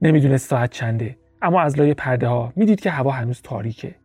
نمی‌دونست 0.01 0.49
ساعت 0.49 0.71
چنده 0.71 1.17
اما 1.41 1.61
از 1.61 1.79
لای 1.79 1.93
پرده 1.93 2.27
ها 2.27 2.53
می‌دید 2.55 2.79
که 2.79 2.89
هوا 2.89 3.11
هنوز 3.11 3.41
تاریکه. 3.41 3.95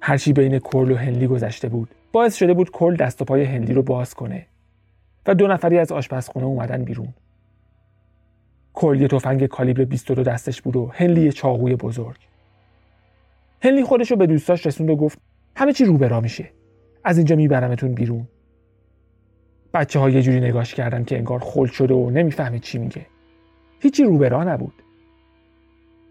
هرچی 0.00 0.32
بین 0.32 0.58
کل 0.58 0.90
و 0.90 0.96
هنلی 0.96 1.26
گذشته 1.26 1.68
بود 1.68 1.90
باعث 2.12 2.36
شده 2.36 2.54
بود 2.54 2.70
کل 2.70 2.96
دست 2.96 3.22
و 3.22 3.24
پای 3.24 3.44
هنلی 3.44 3.74
رو 3.74 3.82
باز 3.82 4.14
کنه 4.14 4.46
و 5.26 5.34
دو 5.34 5.46
نفری 5.46 5.78
از 5.78 5.92
آشپزخونه 5.92 6.46
اومدن 6.46 6.84
بیرون. 6.84 7.14
کل 8.72 9.00
یه 9.00 9.08
تفنگ 9.08 9.46
کالیبر 9.46 9.84
22 9.84 10.22
دستش 10.22 10.62
بود 10.62 10.76
و 10.76 10.90
هنلی 10.94 11.32
چاقوی 11.32 11.76
بزرگ. 11.76 12.16
هنلی 13.62 13.84
خودش 13.84 14.10
رو 14.10 14.16
به 14.16 14.26
دوستاش 14.26 14.66
رسوند 14.66 14.90
و 14.90 14.96
گفت 14.96 15.18
همه 15.56 15.72
چی 15.72 15.84
رو 15.84 15.98
برا 15.98 16.20
میشه. 16.20 16.50
از 17.04 17.18
اینجا 17.18 17.36
میبرمتون 17.36 17.94
بیرون. 17.94 18.28
بچه 19.74 19.98
ها 19.98 20.10
یه 20.10 20.22
جوری 20.22 20.40
نگاش 20.40 20.74
کردن 20.74 21.04
که 21.04 21.16
انگار 21.16 21.38
خل 21.38 21.66
شده 21.66 21.94
و 21.94 22.10
نمی‌فهمه 22.10 22.58
چی 22.58 22.78
میگه. 22.78 23.06
هیچی 23.80 24.04
رو 24.04 24.18
برا 24.18 24.44
نبود. 24.44 24.74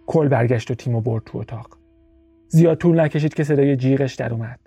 کل 0.07 0.27
برگشت 0.27 0.71
و 0.71 0.75
تیم 0.75 0.99
برد 0.99 1.23
تو 1.23 1.37
اتاق. 1.37 1.77
زیاد 2.47 2.77
طول 2.77 2.99
نکشید 2.99 3.33
که 3.33 3.43
صدای 3.43 3.75
جیغش 3.75 4.15
در 4.15 4.33
اومد. 4.33 4.59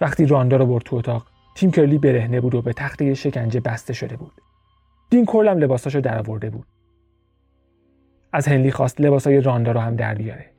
وقتی 0.00 0.26
راندا 0.26 0.56
رو 0.56 0.66
برد 0.66 0.82
تو 0.82 0.96
اتاق 0.96 1.26
تیم 1.56 1.70
کرلی 1.70 1.98
برهنه 1.98 2.40
بود 2.40 2.54
و 2.54 2.62
به 2.62 2.72
تخته 2.72 3.14
شکنجه 3.14 3.60
بسته 3.60 3.92
شده 3.92 4.16
بود. 4.16 4.32
دین 5.10 5.24
کلم 5.24 5.58
لباساشو 5.58 6.00
درآورده 6.00 6.50
بود. 6.50 6.66
از 8.32 8.48
هنلی 8.48 8.70
خواست 8.70 9.00
لباسای 9.00 9.40
راندا 9.40 9.72
رو 9.72 9.80
هم 9.80 9.96
در 9.96 10.14
بیاره. 10.14 10.53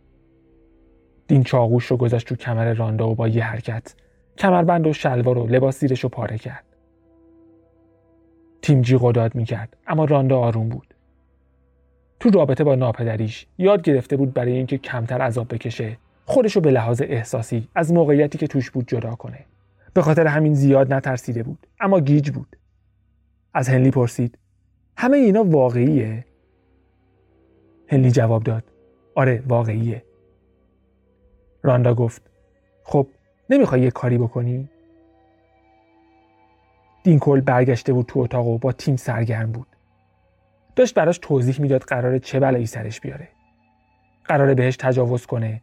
دین 1.28 1.44
چاقوش 1.44 1.86
رو 1.86 1.98
گذاشت 1.98 2.28
تو 2.28 2.36
کمر 2.36 2.74
راندا 2.74 3.10
و 3.10 3.16
با 3.16 3.28
یه 3.28 3.44
حرکت 3.44 3.96
کمربند 4.38 4.88
و 4.88 4.94
شلوار 4.94 5.38
و 5.38 5.48
لباس 5.48 5.80
زیرش 5.80 6.00
رو 6.00 6.10
پاره 6.10 6.38
کرد. 6.38 6.64
تیم 8.62 8.82
جیغ 8.82 9.12
داد 9.12 9.36
می‌کرد 9.36 9.78
اما 9.88 10.06
راندا 10.06 10.40
آروم 10.40 10.70
بود. 10.70 10.94
تو 12.20 12.30
رابطه 12.30 12.64
با 12.64 12.76
ناپدریش 12.76 13.48
یاد 13.58 13.82
گرفته 13.82 14.18
بود 14.18 14.34
برای 14.34 14.52
اینکه 14.52 14.78
کمتر 14.78 15.22
عذاب 15.22 15.54
بکشه 15.54 15.98
خودشو 16.26 16.62
به 16.62 16.72
لحاظ 16.72 17.02
احساسی 17.06 17.68
از 17.76 17.94
موقعیتی 17.94 18.38
که 18.38 18.48
توش 18.48 18.72
بود 18.72 18.88
جدا 18.88 19.16
کنه. 19.16 19.46
به 19.94 20.02
خاطر 20.02 20.28
همین 20.28 20.54
زیاد 20.54 20.94
نترسیده 20.94 21.44
بود 21.44 21.68
اما 21.80 22.00
گیج 22.00 22.30
بود. 22.32 22.58
از 23.54 23.70
هنلی 23.70 23.92
پرسید 23.92 24.38
همه 24.98 25.18
اینا 25.18 25.44
واقعیه؟ 25.44 26.26
هنلی 27.88 28.12
جواب 28.12 28.44
داد 28.44 28.64
آره 29.16 29.44
واقعیه. 29.48 30.04
راندا 31.66 31.94
گفت 31.94 32.22
خب 32.84 33.08
نمی‌خوای 33.50 33.82
یه 33.82 33.92
کاری 33.92 34.18
بکنی؟ 34.18 34.70
دینکل 37.04 37.42
برگشته 37.42 37.94
بود 37.94 38.06
تو 38.06 38.20
اتاق 38.20 38.48
و 38.48 38.58
با 38.58 38.72
تیم 38.72 38.96
سرگرم 38.96 39.52
بود. 39.52 39.68
داشت 40.76 40.96
براش 40.96 41.18
توضیح 41.18 41.62
می‌داد 41.62 41.82
قراره 41.82 42.20
چه 42.20 42.40
بلایی 42.40 42.66
سرش 42.66 43.02
بیاره. 43.02 43.28
قراره 44.26 44.54
بهش 44.54 44.78
تجاوز 44.78 45.26
کنه، 45.26 45.62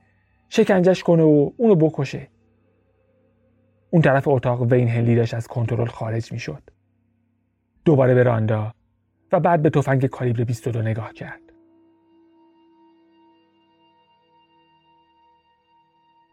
شکنجش 0.49 1.03
کنه 1.03 1.23
و 1.23 1.51
اونو 1.57 1.75
بکشه. 1.75 2.29
اون 3.91 4.03
طرف 4.03 4.29
اتاق 4.29 4.63
وین 4.63 4.89
هنلی 4.89 5.17
داشت 5.17 5.35
از 5.35 5.47
کنترل 5.47 5.87
خارج 5.87 6.33
می‌شد. 6.33 6.63
دوباره 7.85 8.15
به 8.15 8.23
راندا 8.23 8.73
و 9.33 9.41
بعد 9.41 9.63
به 9.63 9.71
تفنگ 9.71 10.07
کالیبر 10.07 10.45
22 10.45 10.83
نگاه 10.83 11.13
کرد. 11.13 11.42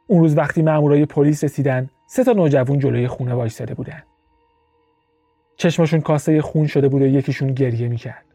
اون 0.10 0.20
روز 0.20 0.38
وقتی 0.38 0.62
مامورای 0.62 1.06
پلیس 1.06 1.44
رسیدن 1.44 1.89
سه 2.08 2.24
تا 2.24 2.32
نوجوان 2.32 2.80
جلوی 2.80 3.08
خونه 3.08 3.34
وایستاده 3.34 3.74
بودن. 3.74 4.04
چشمشون 5.56 6.01
کاسه 6.01 6.42
خون 6.42 6.68
شده 6.68 6.89
بود 6.89 7.01
و 7.01 7.06
یکیشون 7.06 7.54
گریه 7.54 7.88
می‌کرد. 7.88 8.25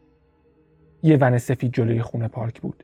یه 1.03 1.17
ون 1.21 1.37
سفید 1.37 1.73
جلوی 1.73 2.01
خونه 2.01 2.27
پارک 2.27 2.61
بود. 2.61 2.83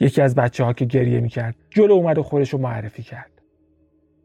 یکی 0.00 0.22
از 0.22 0.34
بچه 0.34 0.64
ها 0.64 0.72
که 0.72 0.84
گریه 0.84 1.20
می‌کرد 1.20 1.56
جلو 1.70 1.92
اومد 1.92 2.18
و 2.18 2.22
خودش 2.22 2.50
رو 2.50 2.58
معرفی 2.58 3.02
کرد. 3.02 3.42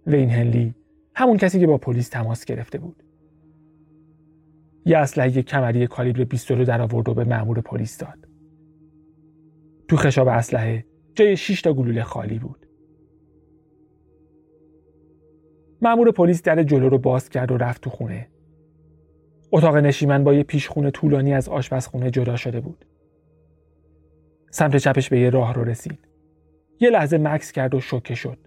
وین 0.08 0.30
هنلی 0.30 0.76
همون 1.16 1.38
کسی 1.38 1.60
که 1.60 1.68
با 1.68 1.78
پلیس 1.78 2.10
تماس 2.10 2.46
گرفته 2.46 2.78
بود. 2.78 3.04
یه 4.86 4.98
اسلحه 4.98 5.42
کمری 5.42 5.88
کالیبر 5.88 6.24
22 6.24 6.64
در 6.64 6.82
آورد 6.82 7.10
و 7.10 7.14
به 7.14 7.24
مأمور 7.24 7.62
پلیس 7.62 7.98
داد. 7.98 8.28
تو 9.88 9.98
خشاب 9.98 10.28
اسلحه 10.28 10.91
جای 11.16 11.38
6 11.38 11.62
تا 11.62 11.74
گلوله 11.74 12.04
خالی 12.04 12.40
بود. 12.40 12.66
مأمور 15.82 16.12
پلیس 16.12 16.42
در 16.42 16.64
جلو 16.64 16.90
رو 16.90 16.98
باز 16.98 17.30
کرد 17.30 17.52
و 17.52 17.58
رفت 17.58 17.82
تو 17.82 17.90
خونه. 17.90 18.28
اتاق 19.52 19.78
نشیمن 19.78 20.24
با 20.24 20.34
یه 20.34 20.44
پیشخونه 20.44 20.92
طولانی 20.92 21.34
از 21.34 21.50
آشپزخونه 21.50 22.12
جدا 22.12 22.36
شده 22.36 22.62
بود. 22.62 22.86
سمت 24.52 24.78
چپش 24.78 25.10
به 25.10 25.20
یه 25.20 25.30
راه 25.30 25.54
رو 25.54 25.64
رسید. 25.64 26.00
یه 26.80 26.90
لحظه 26.90 27.18
مکس 27.18 27.52
کرد 27.52 27.76
و 27.76 27.80
شوکه 27.80 28.16
شد. 28.16 28.38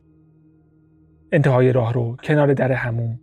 انتهای 1.33 1.73
راه 1.73 1.93
رو 1.93 2.17
کنار 2.17 2.55
در 2.55 2.73
هموم 2.73 3.21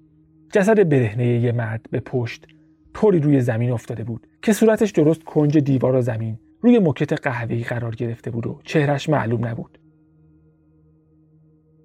جسد 0.54 0.90
برهنه 0.90 1.26
یه 1.26 1.52
مرد 1.52 1.86
به 1.92 2.00
پشت 2.00 2.48
طوری 2.94 3.20
روی 3.20 3.42
زمین 3.42 3.72
افتاده 3.72 4.04
بود 4.04 4.28
که 4.42 4.54
صورتش 4.54 4.92
درست 4.92 5.24
کنج 5.24 5.58
دیوار 5.58 5.96
و 5.96 6.02
زمین 6.02 6.40
روی 6.62 6.80
موکت 6.80 7.14
قهوه‌ای 7.14 7.64
قرار 7.64 7.96
گرفته 7.96 8.32
بود 8.32 8.48
و 8.48 8.60
چهرش 8.64 9.10
معلوم 9.10 9.46
نبود. 9.46 9.80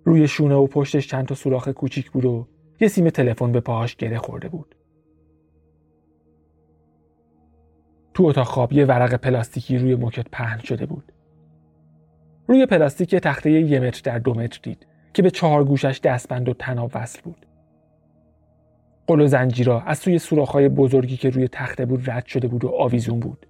روی 0.05 0.29
شونه 0.29 0.55
و 0.55 0.67
پشتش 0.67 1.07
چند 1.07 1.27
تا 1.27 1.35
سوراخ 1.35 1.69
کوچیک 1.69 2.11
بود 2.11 2.25
و 2.25 2.49
یه 2.81 2.89
سیم 2.89 3.11
تلفن 3.11 3.53
به 3.53 3.61
پاهاش 3.61 3.97
گره 3.97 4.19
خورده 4.19 4.49
بود. 4.49 4.75
تو 8.15 8.25
اتاق 8.25 8.47
خواب 8.47 8.73
یه 8.73 8.85
ورق 8.85 9.15
پلاستیکی 9.15 9.79
روی 9.79 9.95
موکت 9.95 10.27
پهن 10.33 10.59
شده 10.59 10.87
بود. 10.87 11.13
روی 12.47 12.67
پلاستیک 12.67 13.13
یه 13.13 13.21
تخته 13.21 13.51
یه 13.51 13.81
متر 13.81 14.01
در 14.05 14.19
دو 14.19 14.35
متر 14.35 14.61
دید 14.63 14.87
که 15.15 15.23
به 15.23 15.31
چهار 15.31 15.65
گوشش 15.65 16.01
دستبند 16.05 16.49
و 16.49 16.53
تناب 16.53 16.91
وصل 16.95 17.21
بود. 17.23 17.47
قل 19.07 19.21
و 19.21 19.27
زنجیرا 19.27 19.81
از 19.81 19.99
سوی 19.99 20.19
سوراخ‌های 20.19 20.69
بزرگی 20.69 21.17
که 21.17 21.31
روی 21.31 21.49
تخته 21.49 21.87
بود 21.87 22.11
رد 22.11 22.27
شده 22.27 22.49
بود 22.49 22.65
و 22.65 22.69
آویزون 22.69 23.21
بود. 23.21 23.47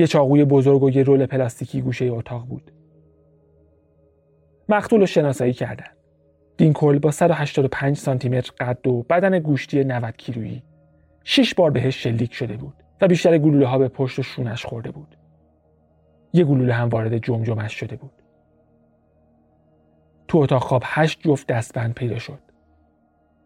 یه 0.00 0.06
چاقوی 0.06 0.44
بزرگ 0.44 0.82
و 0.82 0.90
یه 0.90 1.02
رول 1.02 1.26
پلاستیکی 1.26 1.80
گوشه 1.80 2.04
اتاق 2.04 2.46
بود. 2.46 2.72
مقتول 4.68 5.00
رو 5.00 5.06
شناسایی 5.06 5.52
کردن. 5.52 5.86
دینکل 6.56 6.98
با 6.98 7.10
185 7.10 7.96
سانتی 7.96 8.28
متر 8.28 8.52
قد 8.60 8.86
و 8.86 9.02
بدن 9.02 9.38
گوشتی 9.38 9.84
90 9.84 10.16
کیلویی 10.16 10.62
شش 11.24 11.54
بار 11.54 11.70
بهش 11.70 12.02
شلیک 12.02 12.34
شده 12.34 12.56
بود 12.56 12.74
و 13.00 13.08
بیشتر 13.08 13.38
گلوله 13.38 13.66
ها 13.66 13.78
به 13.78 13.88
پشت 13.88 14.18
و 14.18 14.22
شونش 14.22 14.66
خورده 14.66 14.90
بود. 14.90 15.16
یه 16.32 16.44
گلوله 16.44 16.74
هم 16.74 16.88
وارد 16.88 17.18
جمجمش 17.18 17.72
شده 17.72 17.96
بود. 17.96 18.22
تو 20.28 20.38
اتاق 20.38 20.62
خواب 20.62 20.82
هشت 20.84 21.20
جفت 21.20 21.46
دستبند 21.46 21.94
پیدا 21.94 22.18
شد. 22.18 22.40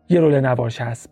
یه 0.09 0.21
رول 0.21 0.41
نوار 0.41 0.71
چسب، 0.71 1.11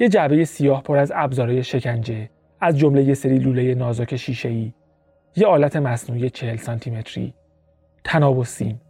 یه 0.00 0.08
جعبه 0.08 0.44
سیاه 0.44 0.82
پر 0.82 0.96
از 0.96 1.12
ابزارهای 1.14 1.62
شکنجه 1.64 2.30
از 2.60 2.78
جمله 2.78 3.02
یه 3.02 3.14
سری 3.14 3.38
لوله 3.38 3.74
نازک 3.74 4.16
شیشه‌ای، 4.16 4.72
یه 5.36 5.46
آلت 5.46 5.76
مصنوعی 5.76 6.30
40 6.30 6.56
سانتی 6.56 6.90
متری، 6.90 7.34
تناب 8.04 8.38
و 8.38 8.44
سیم. 8.44 8.80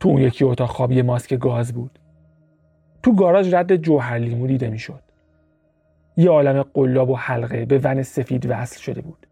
تو 0.00 0.08
اون 0.08 0.22
یکی 0.22 0.44
اتاق 0.44 0.68
خواب 0.68 0.92
یه 0.92 1.02
ماسک 1.02 1.34
گاز 1.34 1.72
بود. 1.72 1.98
تو 3.02 3.14
گاراژ 3.14 3.54
رد 3.54 3.76
جوهر 3.76 4.18
لیمو 4.18 4.46
دیده 4.46 4.70
می‌شد. 4.70 5.02
یه 6.16 6.30
عالم 6.30 6.62
قلاب 6.62 7.10
و 7.10 7.16
حلقه 7.16 7.64
به 7.64 7.80
ون 7.84 8.02
سفید 8.02 8.46
وصل 8.50 8.80
شده 8.80 9.00
بود. 9.00 9.26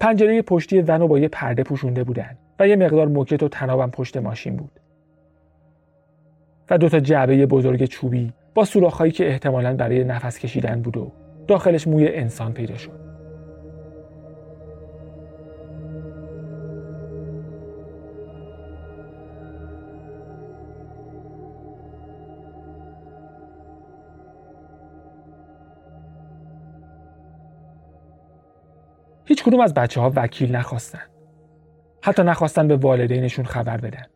پنجره 0.00 0.42
پشتی 0.42 0.82
ون 0.82 1.06
با 1.06 1.18
یه 1.18 1.28
پرده 1.28 1.62
پوشونده 1.62 2.04
بودن 2.04 2.38
و 2.58 2.68
یه 2.68 2.76
مقدار 2.76 3.08
موکت 3.08 3.42
و 3.42 3.48
تنابم 3.48 3.90
پشت 3.90 4.16
ماشین 4.16 4.56
بود. 4.56 4.80
و 6.70 6.78
دو 6.78 6.88
تا 6.88 7.00
جعبه 7.00 7.46
بزرگ 7.46 7.84
چوبی 7.84 8.32
با 8.54 8.64
سوراخهایی 8.64 9.12
که 9.12 9.28
احتمالا 9.28 9.76
برای 9.76 10.04
نفس 10.04 10.38
کشیدن 10.38 10.82
بود 10.82 10.96
و 10.96 11.12
داخلش 11.46 11.88
موی 11.88 12.08
انسان 12.08 12.52
پیدا 12.52 12.76
شد. 12.76 13.02
هیچ 29.24 29.44
کدوم 29.44 29.60
از 29.60 29.74
بچه 29.74 30.00
ها 30.00 30.12
وکیل 30.16 30.56
نخواستن. 30.56 31.02
حتی 32.02 32.22
نخواستن 32.22 32.68
به 32.68 32.76
والدینشون 32.76 33.44
خبر 33.44 33.76
بدن. 33.76 34.06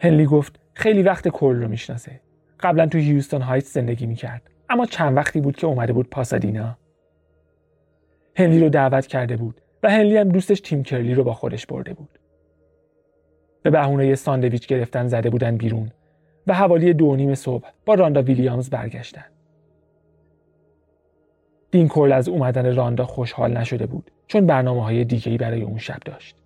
هنلی 0.00 0.26
گفت 0.26 0.60
خیلی 0.74 1.02
وقت 1.02 1.28
کل 1.28 1.62
رو 1.62 1.68
می‌شناسه. 1.68 2.20
قبلا 2.60 2.86
تو 2.86 2.98
هیوستون 2.98 3.42
هایتس 3.42 3.74
زندگی 3.74 4.06
می‌کرد. 4.06 4.42
اما 4.68 4.86
چند 4.86 5.16
وقتی 5.16 5.40
بود 5.40 5.56
که 5.56 5.66
اومده 5.66 5.92
بود 5.92 6.10
پاسادینا. 6.10 6.78
هنلی 8.36 8.60
رو 8.60 8.68
دعوت 8.68 9.06
کرده 9.06 9.36
بود 9.36 9.60
و 9.82 9.90
هنلی 9.90 10.16
هم 10.16 10.28
دوستش 10.28 10.60
تیم 10.60 10.82
کرلی 10.82 11.14
رو 11.14 11.24
با 11.24 11.34
خودش 11.34 11.66
برده 11.66 11.94
بود. 11.94 12.18
به 13.62 13.70
بهونه 13.70 14.14
ساندویچ 14.14 14.66
گرفتن 14.66 15.06
زده 15.06 15.30
بودن 15.30 15.56
بیرون 15.56 15.90
و 16.46 16.54
حوالی 16.54 16.94
دو 16.94 17.16
نیم 17.16 17.34
صبح 17.34 17.68
با 17.86 17.94
راندا 17.94 18.22
ویلیامز 18.22 18.70
برگشتن. 18.70 19.24
دین 21.70 21.88
کول 21.88 22.12
از 22.12 22.28
اومدن 22.28 22.74
راندا 22.74 23.04
خوشحال 23.04 23.56
نشده 23.56 23.86
بود 23.86 24.10
چون 24.26 24.46
برنامه 24.46 24.84
های 24.84 25.04
دیگهی 25.04 25.38
برای 25.38 25.62
اون 25.62 25.78
شب 25.78 25.98
داشت. 26.04 26.36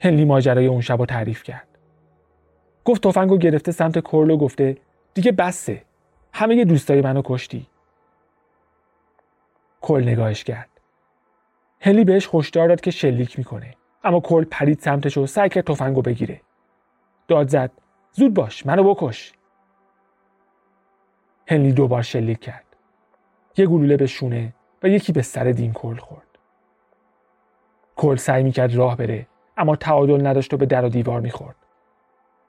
هنلی 0.00 0.24
ماجرای 0.24 0.66
اون 0.66 0.80
شب 0.80 0.98
رو 0.98 1.06
تعریف 1.06 1.42
کرد. 1.42 1.71
گفت 2.84 3.02
تفنگو 3.02 3.38
گرفته 3.38 3.72
سمت 3.72 3.98
کورلو 3.98 4.36
گفته 4.36 4.76
دیگه 5.14 5.32
بسه. 5.32 5.82
همه 6.32 6.64
دوستای 6.64 7.00
منو 7.00 7.22
کشتی. 7.24 7.66
کل 9.80 10.02
نگاهش 10.02 10.44
کرد. 10.44 10.68
هنلی 11.80 12.04
بهش 12.04 12.26
خوشدار 12.26 12.68
داد 12.68 12.80
که 12.80 12.90
شلیک 12.90 13.38
می‌کنه. 13.38 13.74
اما 14.04 14.20
کل 14.20 14.44
پرید 14.44 14.78
سمتش 14.80 15.18
و 15.18 15.26
سعی 15.26 15.48
کرد 15.48 15.64
تفنگو 15.64 16.02
بگیره. 16.02 16.40
داد 17.28 17.48
زد. 17.48 17.70
زود 18.12 18.34
باش 18.34 18.66
منو 18.66 18.94
بکش. 18.94 19.32
هنلی 21.48 21.72
دوبار 21.72 22.02
شلیک 22.02 22.40
کرد. 22.40 22.64
یه 23.56 23.66
گلوله 23.66 23.96
به 23.96 24.06
شونه 24.06 24.54
و 24.82 24.88
یکی 24.88 25.12
به 25.12 25.22
سر 25.22 25.44
دین 25.44 25.72
کل 25.72 25.96
خورد. 25.96 26.38
کل 27.96 28.16
سعی 28.16 28.42
می‌کرد 28.42 28.74
راه 28.74 28.96
بره 28.96 29.26
اما 29.56 29.76
تعادل 29.76 30.26
نداشت 30.26 30.54
و 30.54 30.56
به 30.56 30.66
در 30.66 30.84
و 30.84 30.88
دیوار 30.88 31.20
می‌خورد. 31.20 31.56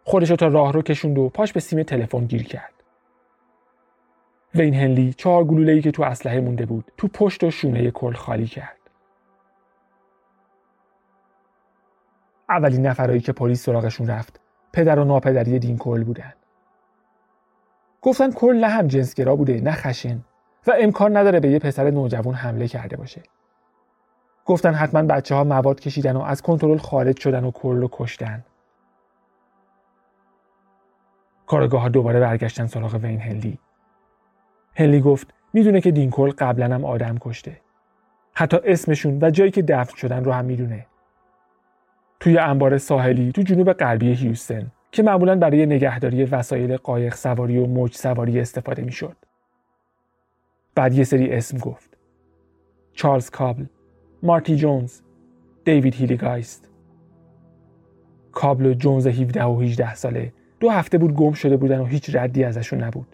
خودش 0.04 0.28
تا 0.30 0.48
راه 0.48 0.74
رو 0.74 0.82
کشوند 0.82 1.18
و 1.18 1.30
پاش 1.30 1.54
به 1.54 1.60
سیم 1.60 1.84
تلفن 1.84 2.26
گیر 2.26 2.44
کرد. 2.44 2.74
وین 4.56 4.74
هنلی 4.74 5.14
چهار 5.14 5.44
گلوله‌ای 5.44 5.82
که 5.82 5.92
تو 5.92 6.04
اسلحه 6.04 6.40
مونده 6.40 6.66
بود 6.66 6.92
تو 6.98 7.08
پشت 7.08 7.44
و 7.44 7.52
شونه 7.52 7.92
کل 7.92 8.14
خالی 8.14 8.48
کرد. 8.48 8.78
اولین 12.50 12.86
نفرایی 12.88 13.20
که 13.20 13.32
پلیس 13.32 13.64
سراغشون 13.64 14.08
رفت 14.08 14.40
پدر 14.74 15.00
و 15.00 15.04
ناپدری 15.04 15.60
دین 15.60 15.78
کل 15.78 16.04
بودن. 16.04 16.34
گفتن 18.02 18.32
کل 18.32 18.56
نه 18.56 18.68
هم 18.68 18.88
جنسگرا 18.88 19.36
بوده 19.36 19.62
نه 19.62 19.72
خشن 19.72 20.20
و 20.68 20.74
امکان 20.80 21.18
نداره 21.18 21.40
به 21.40 21.50
یه 21.50 21.60
پسر 21.60 21.90
نوجوان 21.90 22.36
حمله 22.36 22.68
کرده 22.68 22.98
باشه. 22.98 23.24
گفتن 24.46 24.74
حتما 24.74 25.02
بچه 25.02 25.36
ها 25.36 25.44
مواد 25.44 25.80
کشیدن 25.80 26.16
و 26.16 26.22
از 26.22 26.42
کنترل 26.42 26.78
خارج 26.78 27.20
شدن 27.20 27.44
و 27.44 27.52
کل 27.52 27.76
رو 27.76 27.90
کشتن. 27.92 28.44
کارگاه 31.48 31.90
دوباره 31.90 32.20
برگشتن 32.20 32.66
سراغ 32.66 32.96
وین 32.96 33.20
هنلی. 33.20 33.60
هنلی 34.76 35.02
گفت 35.02 35.34
می‌دونه 35.54 35.82
که 35.82 35.92
دینکل 35.92 36.30
قبلا 36.30 36.76
هم 36.76 36.86
آدم 36.86 37.18
کشته. 37.22 37.62
حتی 38.34 38.58
اسمشون 38.64 39.20
و 39.22 39.30
جایی 39.30 39.52
که 39.52 39.62
دفن 39.62 39.96
شدن 39.96 40.24
رو 40.24 40.32
هم 40.32 40.46
می‌دونه. 40.46 40.86
توی 42.20 42.38
انبار 42.38 42.78
ساحلی 42.78 43.32
تو 43.32 43.42
جنوب 43.42 43.74
غربی 43.74 44.14
هیوستن 44.14 44.72
که 44.92 45.04
معمولا 45.04 45.36
برای 45.36 45.66
نگهداری 45.66 46.26
وسایل 46.26 46.78
قایق 46.78 47.16
سواری 47.16 47.58
و 47.58 47.66
موج 47.66 47.94
سواری 47.94 48.40
استفاده 48.40 48.82
می‌شد. 48.82 49.16
بعد 50.76 50.94
یه 50.94 51.04
سری 51.04 51.34
اسم 51.34 51.58
گفت. 51.58 51.98
چارلز 52.94 53.30
کابل، 53.30 53.66
مارتی 54.24 54.56
جونز، 54.56 55.00
دیوید 55.66 55.96
هیلیگایست. 55.96 56.70
کابل 58.32 58.66
و 58.66 58.74
جونز 58.74 59.08
17 59.08 59.44
و 59.44 59.62
18 59.62 59.96
ساله 59.96 60.34
دو 60.64 60.70
هفته 60.70 60.98
بود 60.98 61.14
گم 61.14 61.32
شده 61.32 61.58
بودن 61.58 61.80
و 61.80 61.86
هیچ 61.86 62.16
ردی 62.16 62.44
ازشون 62.44 62.84
نبود. 62.84 63.08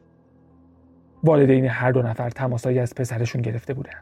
والدین 1.23 1.65
هر 1.65 1.91
دو 1.91 2.01
نفر 2.01 2.29
تماسایی 2.29 2.79
از 2.79 2.95
پسرشون 2.95 3.41
گرفته 3.41 3.73
بودن. 3.73 4.01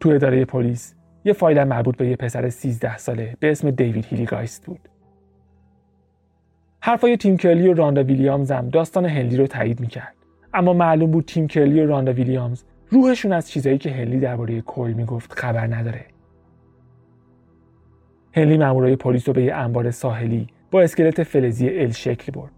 تو 0.00 0.08
اداره 0.08 0.44
پلیس 0.44 0.94
یه 1.24 1.32
فایل 1.32 1.64
مربوط 1.64 1.96
به 1.96 2.08
یه 2.08 2.16
پسر 2.16 2.48
13 2.48 2.96
ساله 2.96 3.36
به 3.40 3.50
اسم 3.50 3.70
دیوید 3.70 4.04
هیلیگایست 4.04 4.66
بود. 4.66 4.88
حرفای 6.80 7.16
تیم 7.16 7.36
کرلی 7.36 7.68
و 7.68 7.74
راندا 7.74 8.02
ویلیامز 8.02 8.50
هم 8.50 8.68
داستان 8.68 9.06
هنلی 9.06 9.36
رو 9.36 9.46
تایید 9.46 9.80
می‌کرد. 9.80 10.14
اما 10.54 10.72
معلوم 10.72 11.10
بود 11.10 11.24
تیم 11.24 11.46
کرلی 11.46 11.80
و 11.80 11.86
راندا 11.86 12.12
ویلیامز 12.12 12.64
روحشون 12.90 13.32
از 13.32 13.50
چیزایی 13.50 13.78
که 13.78 13.90
هنلی 13.90 14.20
درباره 14.20 14.60
کل 14.60 14.92
می‌گفت 14.96 15.32
خبر 15.32 15.74
نداره 15.74 16.04
هنلی 18.34 18.58
مامورای 18.58 18.96
پلیس 18.96 19.28
رو 19.28 19.34
به 19.34 19.42
یه 19.42 19.54
انبار 19.54 19.90
ساحلی 19.90 20.48
با 20.72 20.82
اسکلت 20.82 21.22
فلزی 21.22 21.68
ال 21.68 21.90
شکل 21.90 22.32
برد 22.32 22.52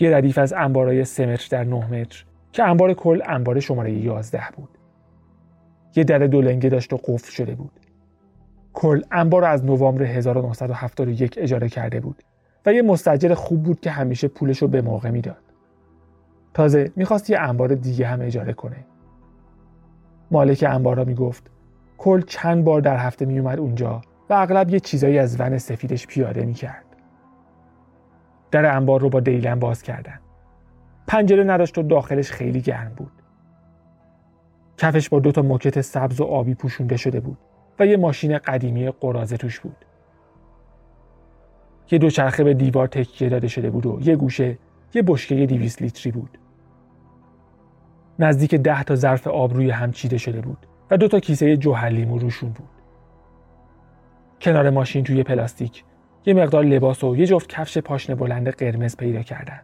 یه 0.00 0.16
ردیف 0.16 0.38
از 0.38 0.52
انبارای 0.52 1.04
3 1.04 1.26
متر 1.26 1.48
در 1.50 1.64
9 1.64 1.90
متر 1.90 2.24
که 2.52 2.64
انبار 2.64 2.94
کل 2.94 3.22
انبار 3.26 3.60
شماره 3.60 3.92
11 3.92 4.42
بود 4.56 4.68
یه 5.96 6.04
در 6.04 6.18
دولنگه 6.18 6.68
داشت 6.68 6.92
و 6.92 6.96
قفل 6.96 7.30
شده 7.30 7.54
بود 7.54 7.80
کل 8.72 9.02
انبار 9.12 9.44
از 9.44 9.64
نوامبر 9.64 10.02
1971 10.02 11.34
اجاره 11.38 11.68
کرده 11.68 12.00
بود 12.00 12.22
و 12.66 12.72
یه 12.72 12.82
مستجر 12.82 13.34
خوب 13.34 13.62
بود 13.62 13.80
که 13.80 13.90
همیشه 13.90 14.28
پولش 14.28 14.58
رو 14.58 14.68
به 14.68 14.82
موقع 14.82 15.10
می‌داد. 15.10 15.42
تازه 16.54 16.92
می‌خواست 16.96 17.30
یه 17.30 17.38
انبار 17.38 17.74
دیگه 17.74 18.06
هم 18.06 18.20
اجاره 18.20 18.52
کنه. 18.52 18.86
مالک 20.30 20.64
انبارا 20.68 21.04
می‌گفت 21.04 21.50
کل 21.98 22.20
چند 22.20 22.64
بار 22.64 22.80
در 22.80 22.96
هفته 22.96 23.24
میومد 23.24 23.58
اونجا 23.58 24.02
و 24.30 24.34
اغلب 24.34 24.70
یه 24.70 24.80
چیزایی 24.80 25.18
از 25.18 25.40
ون 25.40 25.58
سفیدش 25.58 26.06
پیاده 26.06 26.44
می‌کرد. 26.44 26.85
در 28.50 28.76
انبار 28.76 29.00
رو 29.00 29.08
با 29.08 29.20
دیلن 29.20 29.58
باز 29.58 29.82
کردن. 29.82 30.20
پنجره 31.06 31.44
نداشت 31.44 31.78
و 31.78 31.82
داخلش 31.82 32.30
خیلی 32.30 32.60
گرم 32.60 32.92
بود. 32.96 33.12
کفش 34.76 35.08
با 35.08 35.20
دو 35.20 35.32
تا 35.32 35.42
موکت 35.42 35.80
سبز 35.80 36.20
و 36.20 36.24
آبی 36.24 36.54
پوشونده 36.54 36.96
شده 36.96 37.20
بود 37.20 37.38
و 37.78 37.86
یه 37.86 37.96
ماشین 37.96 38.38
قدیمی 38.38 38.90
قرازه 38.90 39.36
توش 39.36 39.60
بود. 39.60 39.84
یه 41.90 41.98
دوچرخه 41.98 42.44
به 42.44 42.54
دیوار 42.54 42.86
تکیه 42.86 43.28
داده 43.28 43.48
شده 43.48 43.70
بود 43.70 43.86
و 43.86 43.98
یه 44.00 44.16
گوشه 44.16 44.58
یه 44.94 45.02
بشکه 45.02 45.46
200 45.46 45.82
لیتری 45.82 46.12
بود. 46.12 46.38
نزدیک 48.18 48.54
ده 48.54 48.82
تا 48.82 48.94
ظرف 48.94 49.26
آب 49.26 49.54
روی 49.54 49.70
هم 49.70 49.92
چیده 49.92 50.18
شده 50.18 50.40
بود 50.40 50.66
و 50.90 50.96
دو 50.96 51.08
تا 51.08 51.20
کیسه 51.20 51.56
جوهر 51.56 51.88
لیمو 51.88 52.18
روشون 52.18 52.50
بود. 52.50 52.68
کنار 54.40 54.70
ماشین 54.70 55.04
توی 55.04 55.22
پلاستیک 55.22 55.84
یه 56.26 56.34
مقدار 56.34 56.64
لباس 56.64 57.04
و 57.04 57.16
یه 57.16 57.26
جفت 57.26 57.48
کفش 57.48 57.78
پاشنه 57.78 58.16
بلند 58.16 58.48
قرمز 58.48 58.96
پیدا 58.96 59.22
کردن. 59.22 59.60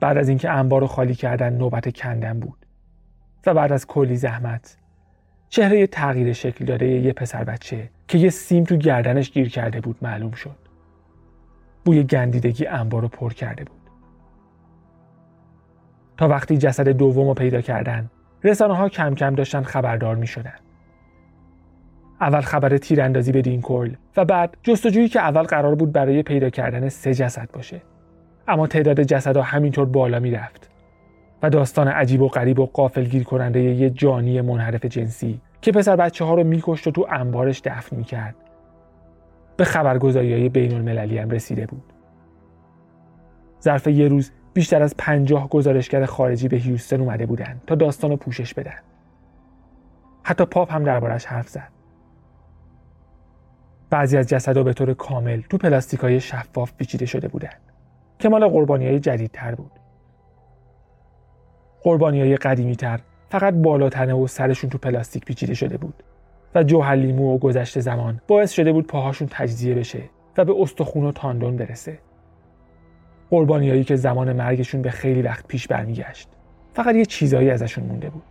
بعد 0.00 0.16
از 0.18 0.28
اینکه 0.28 0.50
انبار 0.50 0.80
رو 0.80 0.86
خالی 0.86 1.14
کردن 1.14 1.52
نوبت 1.52 1.96
کندن 1.96 2.40
بود 2.40 2.66
و 3.46 3.54
بعد 3.54 3.72
از 3.72 3.86
کلی 3.86 4.16
زحمت 4.16 4.76
چهره 5.48 5.86
تغییر 5.86 6.32
شکل 6.32 6.64
داده 6.64 6.86
یه 6.86 7.12
پسر 7.12 7.44
بچه 7.44 7.90
که 8.08 8.18
یه 8.18 8.30
سیم 8.30 8.64
تو 8.64 8.76
گردنش 8.76 9.30
گیر 9.30 9.48
کرده 9.48 9.80
بود 9.80 9.96
معلوم 10.02 10.30
شد. 10.30 10.56
بوی 11.84 12.02
گندیدگی 12.04 12.66
انبار 12.66 13.02
رو 13.02 13.08
پر 13.08 13.32
کرده 13.32 13.64
بود. 13.64 13.80
تا 16.16 16.28
وقتی 16.28 16.58
جسد 16.58 16.88
دوم 16.88 17.28
رو 17.28 17.34
پیدا 17.34 17.60
کردن 17.60 18.10
رسانه 18.44 18.76
ها 18.76 18.88
کم 18.88 19.14
کم 19.14 19.34
داشتن 19.34 19.62
خبردار 19.62 20.16
می 20.16 20.26
شدن. 20.26 20.65
اول 22.20 22.40
خبر 22.40 22.76
تیراندازی 22.76 23.32
به 23.32 23.42
دینکل 23.42 23.94
و 24.16 24.24
بعد 24.24 24.56
جستجویی 24.62 25.08
که 25.08 25.20
اول 25.20 25.42
قرار 25.42 25.74
بود 25.74 25.92
برای 25.92 26.22
پیدا 26.22 26.50
کردن 26.50 26.88
سه 26.88 27.14
جسد 27.14 27.48
باشه. 27.52 27.82
اما 28.48 28.66
تعداد 28.66 29.02
جسدها 29.02 29.42
همینطور 29.42 29.86
بالا 29.86 30.20
می‌رفت 30.20 30.70
و 31.42 31.50
داستان 31.50 31.88
عجیب 31.88 32.22
و 32.22 32.28
غریب 32.28 32.58
و 32.58 32.66
قافلگیر 32.66 33.24
کننده 33.24 33.60
یه 33.60 33.90
جانی 33.90 34.40
منحرف 34.40 34.84
جنسی 34.84 35.40
که 35.60 35.72
پسر 35.72 35.96
بچه 35.96 36.24
ها 36.24 36.34
رو 36.34 36.44
میکشت 36.44 36.86
و 36.86 36.90
تو 36.90 37.06
انبارش 37.10 37.62
دفن 37.64 37.96
می‌کرد. 37.96 38.34
به 39.56 39.64
خبرگزاری 39.64 40.32
های 40.32 40.48
بین 40.48 40.74
المللی 40.74 41.18
هم 41.18 41.30
رسیده 41.30 41.66
بود. 41.66 41.92
ظرف 43.62 43.86
یه 43.86 44.08
روز 44.08 44.30
بیشتر 44.54 44.82
از 44.82 44.94
پنجاه 44.98 45.48
گزارشگر 45.48 46.04
خارجی 46.04 46.48
به 46.48 46.56
هیوستن 46.56 47.00
اومده 47.00 47.26
بودن 47.26 47.60
تا 47.66 47.74
داستان 47.74 48.10
رو 48.10 48.16
پوشش 48.16 48.54
بدن. 48.54 48.78
حتی 50.22 50.44
پاپ 50.44 50.72
هم 50.72 50.84
دربارش 50.84 51.24
حرف 51.24 51.48
زد. 51.48 51.75
بعضی 53.90 54.16
از 54.16 54.28
جسدها 54.28 54.62
به 54.62 54.72
طور 54.72 54.94
کامل 54.94 55.40
تو 55.40 55.58
پلاستیک 55.58 56.00
های 56.00 56.20
شفاف 56.20 56.72
پیچیده 56.72 57.06
شده 57.06 57.28
بودند 57.28 57.60
که 58.18 58.28
مال 58.28 58.48
قربانی 58.48 58.86
های 58.86 59.00
جدیدتر 59.00 59.54
بود. 59.54 59.72
قربانی 61.82 62.20
های 62.20 62.38
فقط 63.28 63.54
بالاتنه 63.54 64.14
و 64.14 64.26
سرشون 64.26 64.70
تو 64.70 64.78
پلاستیک 64.78 65.24
پیچیده 65.24 65.54
شده 65.54 65.76
بود 65.76 66.02
و 66.54 66.62
جوهر 66.62 66.94
لیمو 66.94 67.34
و 67.34 67.38
گذشته 67.38 67.80
زمان 67.80 68.20
باعث 68.28 68.52
شده 68.52 68.72
بود 68.72 68.86
پاهاشون 68.86 69.28
تجزیه 69.30 69.74
بشه 69.74 70.02
و 70.36 70.44
به 70.44 70.54
استخون 70.58 71.04
و 71.04 71.12
تاندون 71.12 71.56
برسه. 71.56 71.98
قربانیایی 73.30 73.84
که 73.84 73.96
زمان 73.96 74.32
مرگشون 74.32 74.82
به 74.82 74.90
خیلی 74.90 75.22
وقت 75.22 75.46
پیش 75.46 75.68
برمیگشت 75.68 76.28
فقط 76.74 76.94
یه 76.94 77.04
چیزایی 77.04 77.50
ازشون 77.50 77.84
مونده 77.84 78.10
بود. 78.10 78.22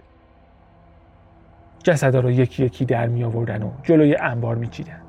جسدا 1.84 2.20
رو 2.20 2.32
یکی 2.32 2.66
یکی 2.66 2.86
در 2.86 3.08
می 3.08 3.24
آوردن 3.24 3.64
و 3.64 3.72
جلوی 3.84 4.16
انبار 4.16 4.56
میچیدن. 4.56 5.05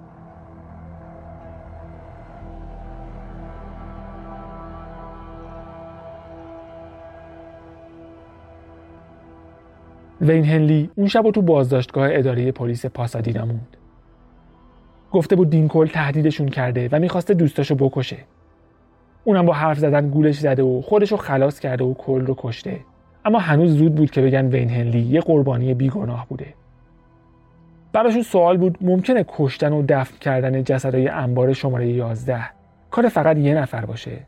وین 10.20 10.44
هنلی 10.44 10.90
اون 10.94 11.08
شب 11.08 11.30
تو 11.30 11.42
بازداشتگاه 11.42 12.08
اداره 12.12 12.52
پلیس 12.52 12.86
پاسادینا 12.86 13.44
موند. 13.44 13.76
گفته 15.12 15.36
بود 15.36 15.50
دینکل 15.50 15.86
تهدیدشون 15.86 16.48
کرده 16.48 16.88
و 16.92 16.98
می‌خواسته 16.98 17.34
دوستاشو 17.34 17.74
بکشه. 17.74 18.16
اونم 19.24 19.46
با 19.46 19.52
حرف 19.52 19.78
زدن 19.78 20.10
گولش 20.10 20.38
زده 20.38 20.62
و 20.62 20.80
خودشو 20.80 21.16
خلاص 21.16 21.60
کرده 21.60 21.84
و 21.84 21.94
کل 21.94 22.26
رو 22.26 22.34
کشته. 22.38 22.80
اما 23.24 23.38
هنوز 23.38 23.76
زود 23.76 23.94
بود 23.94 24.10
که 24.10 24.22
بگن 24.22 24.46
وین 24.46 24.70
هنلی 24.70 25.00
یه 25.00 25.20
قربانی 25.20 25.74
بیگناه 25.74 26.26
بوده. 26.28 26.54
براشون 27.92 28.22
سوال 28.22 28.56
بود 28.56 28.78
ممکنه 28.80 29.24
کشتن 29.28 29.72
و 29.72 29.82
دفن 29.88 30.18
کردن 30.18 30.64
جسدهای 30.64 31.08
انبار 31.08 31.52
شماره 31.52 31.88
11 31.88 32.40
کار 32.90 33.08
فقط 33.08 33.36
یه 33.36 33.54
نفر 33.54 33.84
باشه. 33.84 34.26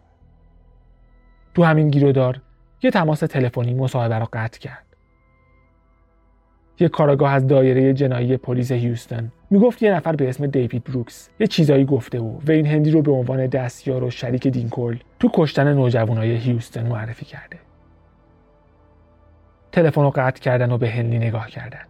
تو 1.54 1.64
همین 1.64 1.88
گیرودار 1.88 2.40
یه 2.82 2.90
تماس 2.90 3.20
تلفنی 3.20 3.74
مصاحبه 3.74 4.18
رو 4.18 4.26
قطع 4.32 4.58
کرد. 4.58 4.87
یک 6.80 6.90
کاراگاه 6.90 7.32
از 7.32 7.46
دایره 7.46 7.92
جنایی 7.92 8.36
پلیس 8.36 8.72
هیوستن. 8.72 9.32
می‌گفت 9.50 9.82
یه 9.82 9.94
نفر 9.94 10.16
به 10.16 10.28
اسم 10.28 10.46
دیوید 10.46 10.84
بروکس. 10.84 11.28
یه 11.40 11.46
چیزایی 11.46 11.84
گفته 11.84 12.20
و 12.20 12.38
وین 12.46 12.66
هندی 12.66 12.90
رو 12.90 13.02
به 13.02 13.12
عنوان 13.12 13.46
دستیار 13.46 14.04
و 14.04 14.10
شریک 14.10 14.48
دینکل 14.48 14.96
تو 15.20 15.30
کشتن 15.34 15.72
نوجوانای 15.74 16.36
هیوستن 16.36 16.86
معرفی 16.86 17.24
کرده. 17.24 17.58
تلفن 19.72 20.02
رو 20.02 20.10
قطع 20.10 20.40
کردن 20.40 20.72
و 20.72 20.78
به 20.78 20.90
هنلی 20.90 21.18
نگاه 21.18 21.50
کردن. 21.50 21.82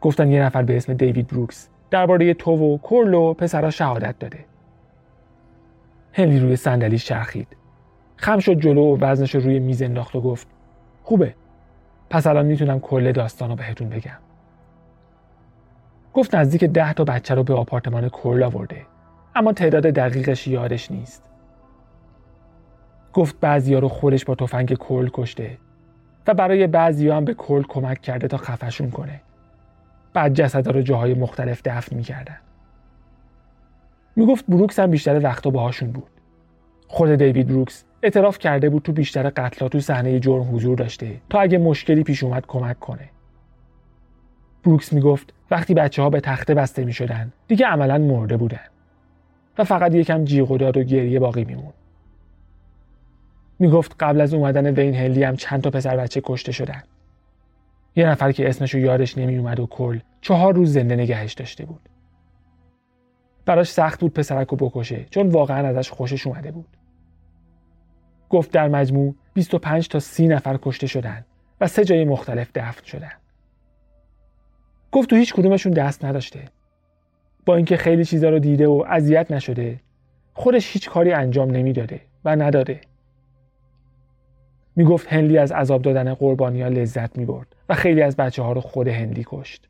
گفتن 0.00 0.30
یه 0.30 0.42
نفر 0.42 0.62
به 0.62 0.76
اسم 0.76 0.94
دیوید 0.94 1.26
بروکس 1.26 1.68
درباره 1.90 2.34
تو 2.34 2.50
و 2.50 2.78
کورل 2.78 3.14
و 3.14 3.34
پسرا 3.34 3.70
شهادت 3.70 4.18
داده. 4.18 4.44
هنلی 6.12 6.40
روی 6.40 6.56
صندلی 6.56 6.98
چرخید. 6.98 7.48
خم 8.16 8.38
شد 8.38 8.54
جلو 8.54 8.82
و 8.82 8.98
وزنش 9.00 9.34
رو 9.34 9.40
روی 9.40 9.58
میز 9.58 9.82
انداخت 9.82 10.16
و 10.16 10.20
گفت 10.20 10.48
خوبه. 11.02 11.34
پس 12.10 12.26
الان 12.26 12.46
می‌تونم 12.46 12.80
کل 12.80 13.12
داستان 13.12 13.50
رو 13.50 13.56
بهتون 13.56 13.88
بگم. 13.88 14.18
گفت 16.14 16.34
نزدیک 16.34 16.64
ده 16.64 16.92
تا 16.92 17.04
بچه 17.04 17.34
رو 17.34 17.42
به 17.42 17.54
آپارتمان 17.54 18.08
کل 18.08 18.42
آورده 18.42 18.86
اما 19.34 19.52
تعداد 19.52 19.82
دقیقش 19.82 20.46
یادش 20.46 20.90
نیست. 20.90 21.22
گفت 23.12 23.40
بعضیا 23.40 23.78
رو 23.78 23.88
خودش 23.88 24.24
با 24.24 24.34
تفنگ 24.34 24.74
کل 24.74 25.08
کشته 25.12 25.58
و 26.26 26.34
برای 26.34 26.66
بعضیا 26.66 27.16
هم 27.16 27.24
به 27.24 27.34
کل 27.34 27.62
کمک 27.62 28.00
کرده 28.02 28.28
تا 28.28 28.36
خفشون 28.36 28.90
کنه. 28.90 29.20
بعد 30.12 30.34
جسدها 30.34 30.72
رو 30.72 30.82
جاهای 30.82 31.14
مختلف 31.14 31.62
دفن 31.64 31.96
می‌کردن. 31.96 32.36
می‌گفت 34.16 34.44
بروکس 34.48 34.78
هم 34.78 34.90
بیشتر 34.90 35.24
وقتا 35.24 35.50
باهاشون 35.50 35.90
بود. 35.90 36.10
خود 36.88 37.10
دیوید 37.10 37.48
بروکس 37.48 37.84
اعتراف 38.02 38.38
کرده 38.38 38.70
بود 38.70 38.82
تو 38.82 38.92
بیشتر 38.92 39.30
قتلا 39.30 39.68
تو 39.68 39.80
صحنه 39.80 40.20
جرم 40.20 40.54
حضور 40.56 40.76
داشته 40.76 41.20
تا 41.30 41.40
اگه 41.40 41.58
مشکلی 41.58 42.02
پیش 42.02 42.24
اومد 42.24 42.46
کمک 42.46 42.78
کنه. 42.78 43.08
بروکس 44.64 44.92
می‌گفت 44.92 45.34
وقتی 45.50 45.74
بچه 45.74 46.02
ها 46.02 46.10
به 46.10 46.20
تخته 46.20 46.54
بسته 46.54 46.84
می 46.84 46.92
شدن 46.92 47.32
دیگه 47.48 47.66
عملا 47.66 47.98
مرده 47.98 48.36
بودن. 48.36 48.66
و 49.58 49.64
فقط 49.64 49.94
یکم 49.94 50.24
جیغ 50.24 50.50
و 50.50 50.56
داد 50.58 50.76
و 50.76 50.82
گریه 50.82 51.20
باقی 51.20 51.44
میمون 51.44 51.72
می‌گفت 53.58 53.96
قبل 54.00 54.20
از 54.20 54.34
اومدن 54.34 54.66
وین 54.66 54.94
هلی 54.94 55.22
هم 55.22 55.36
چند 55.36 55.62
تا 55.62 55.70
پسر 55.70 55.96
بچه 55.96 56.20
کشته 56.24 56.52
شدن. 56.52 56.82
یه 57.96 58.06
نفر 58.06 58.32
که 58.32 58.48
اسمشو 58.48 58.78
یادش 58.78 59.18
نمی 59.18 59.36
اومد 59.36 59.60
و 59.60 59.66
کل 59.66 59.98
چهار 60.20 60.54
روز 60.54 60.72
زنده 60.72 60.96
نگهش 60.96 61.32
داشته 61.32 61.64
بود. 61.64 61.88
براش 63.44 63.70
سخت 63.70 64.00
بود 64.00 64.12
پسرک 64.12 64.48
رو 64.48 64.56
بکشه 64.56 65.04
چون 65.10 65.28
واقعا 65.28 65.68
ازش 65.68 65.90
خوشش 65.90 66.26
اومده 66.26 66.52
بود. 66.52 66.75
گفت 68.36 68.50
در 68.50 68.68
مجموع 68.68 69.14
25 69.34 69.88
تا 69.88 69.98
30 69.98 70.28
نفر 70.28 70.58
کشته 70.62 70.86
شدند 70.86 71.26
و 71.60 71.66
سه 71.66 71.84
جای 71.84 72.04
مختلف 72.04 72.50
دفن 72.54 72.84
شدند. 72.84 73.20
گفت 74.92 75.10
تو 75.10 75.16
هیچ 75.16 75.34
کدومشون 75.34 75.72
دست 75.72 76.04
نداشته. 76.04 76.44
با 77.46 77.56
اینکه 77.56 77.76
خیلی 77.76 78.04
چیزا 78.04 78.30
رو 78.30 78.38
دیده 78.38 78.66
و 78.68 78.84
اذیت 78.88 79.30
نشده 79.30 79.80
خودش 80.34 80.72
هیچ 80.72 80.90
کاری 80.90 81.12
انجام 81.12 81.50
نمی‌داده 81.50 82.00
و 82.24 82.36
نداده. 82.36 82.80
می‌گفت 84.76 85.12
هنلی 85.12 85.38
از 85.38 85.52
عذاب 85.52 85.82
دادن 85.82 86.14
قربانیا 86.14 86.68
لذت 86.68 87.18
می 87.18 87.24
برد 87.24 87.56
و 87.68 87.74
خیلی 87.74 88.02
از 88.02 88.16
بچه 88.16 88.42
ها 88.42 88.52
رو 88.52 88.60
خود 88.60 88.88
هنلی 88.88 89.24
کشت. 89.26 89.68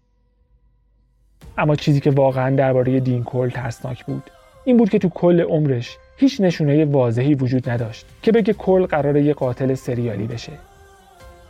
اما 1.59 1.77
چیزی 1.77 2.01
که 2.01 2.11
واقعا 2.11 2.57
درباره 2.57 3.01
دین 3.01 3.25
کل 3.25 3.51
ترسناک 3.51 4.07
بود 4.07 4.31
این 4.65 4.77
بود 4.77 4.91
که 4.91 4.99
تو 4.99 5.09
کل 5.09 5.41
عمرش 5.41 5.99
هیچ 6.17 6.41
نشونه 6.41 6.85
واضحی 6.85 7.35
وجود 7.35 7.71
نداشت 7.71 8.07
که 8.23 8.33
بگه 8.33 8.53
کل 8.53 8.87
قراره 8.87 9.23
یه 9.23 9.35
قاتل 9.35 9.75
سریالی 9.75 10.27
بشه. 10.27 10.53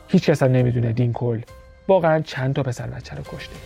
هیچ 0.09 0.31
کس 0.31 0.43
هم 0.43 0.53
نمی‌دونه 0.53 0.93
دین 0.93 1.13
کل 1.13 1.41
واقعا 1.89 2.21
چند 2.21 2.55
تا 2.55 2.63
پسر 2.63 2.87
بچه 2.87 3.17
رو 3.17 3.23
کشته. 3.23 3.57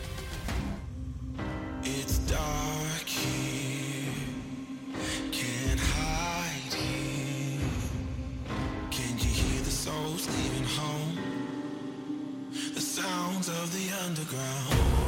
Of 13.41 13.73
the 13.73 13.87
underground. 14.07 15.00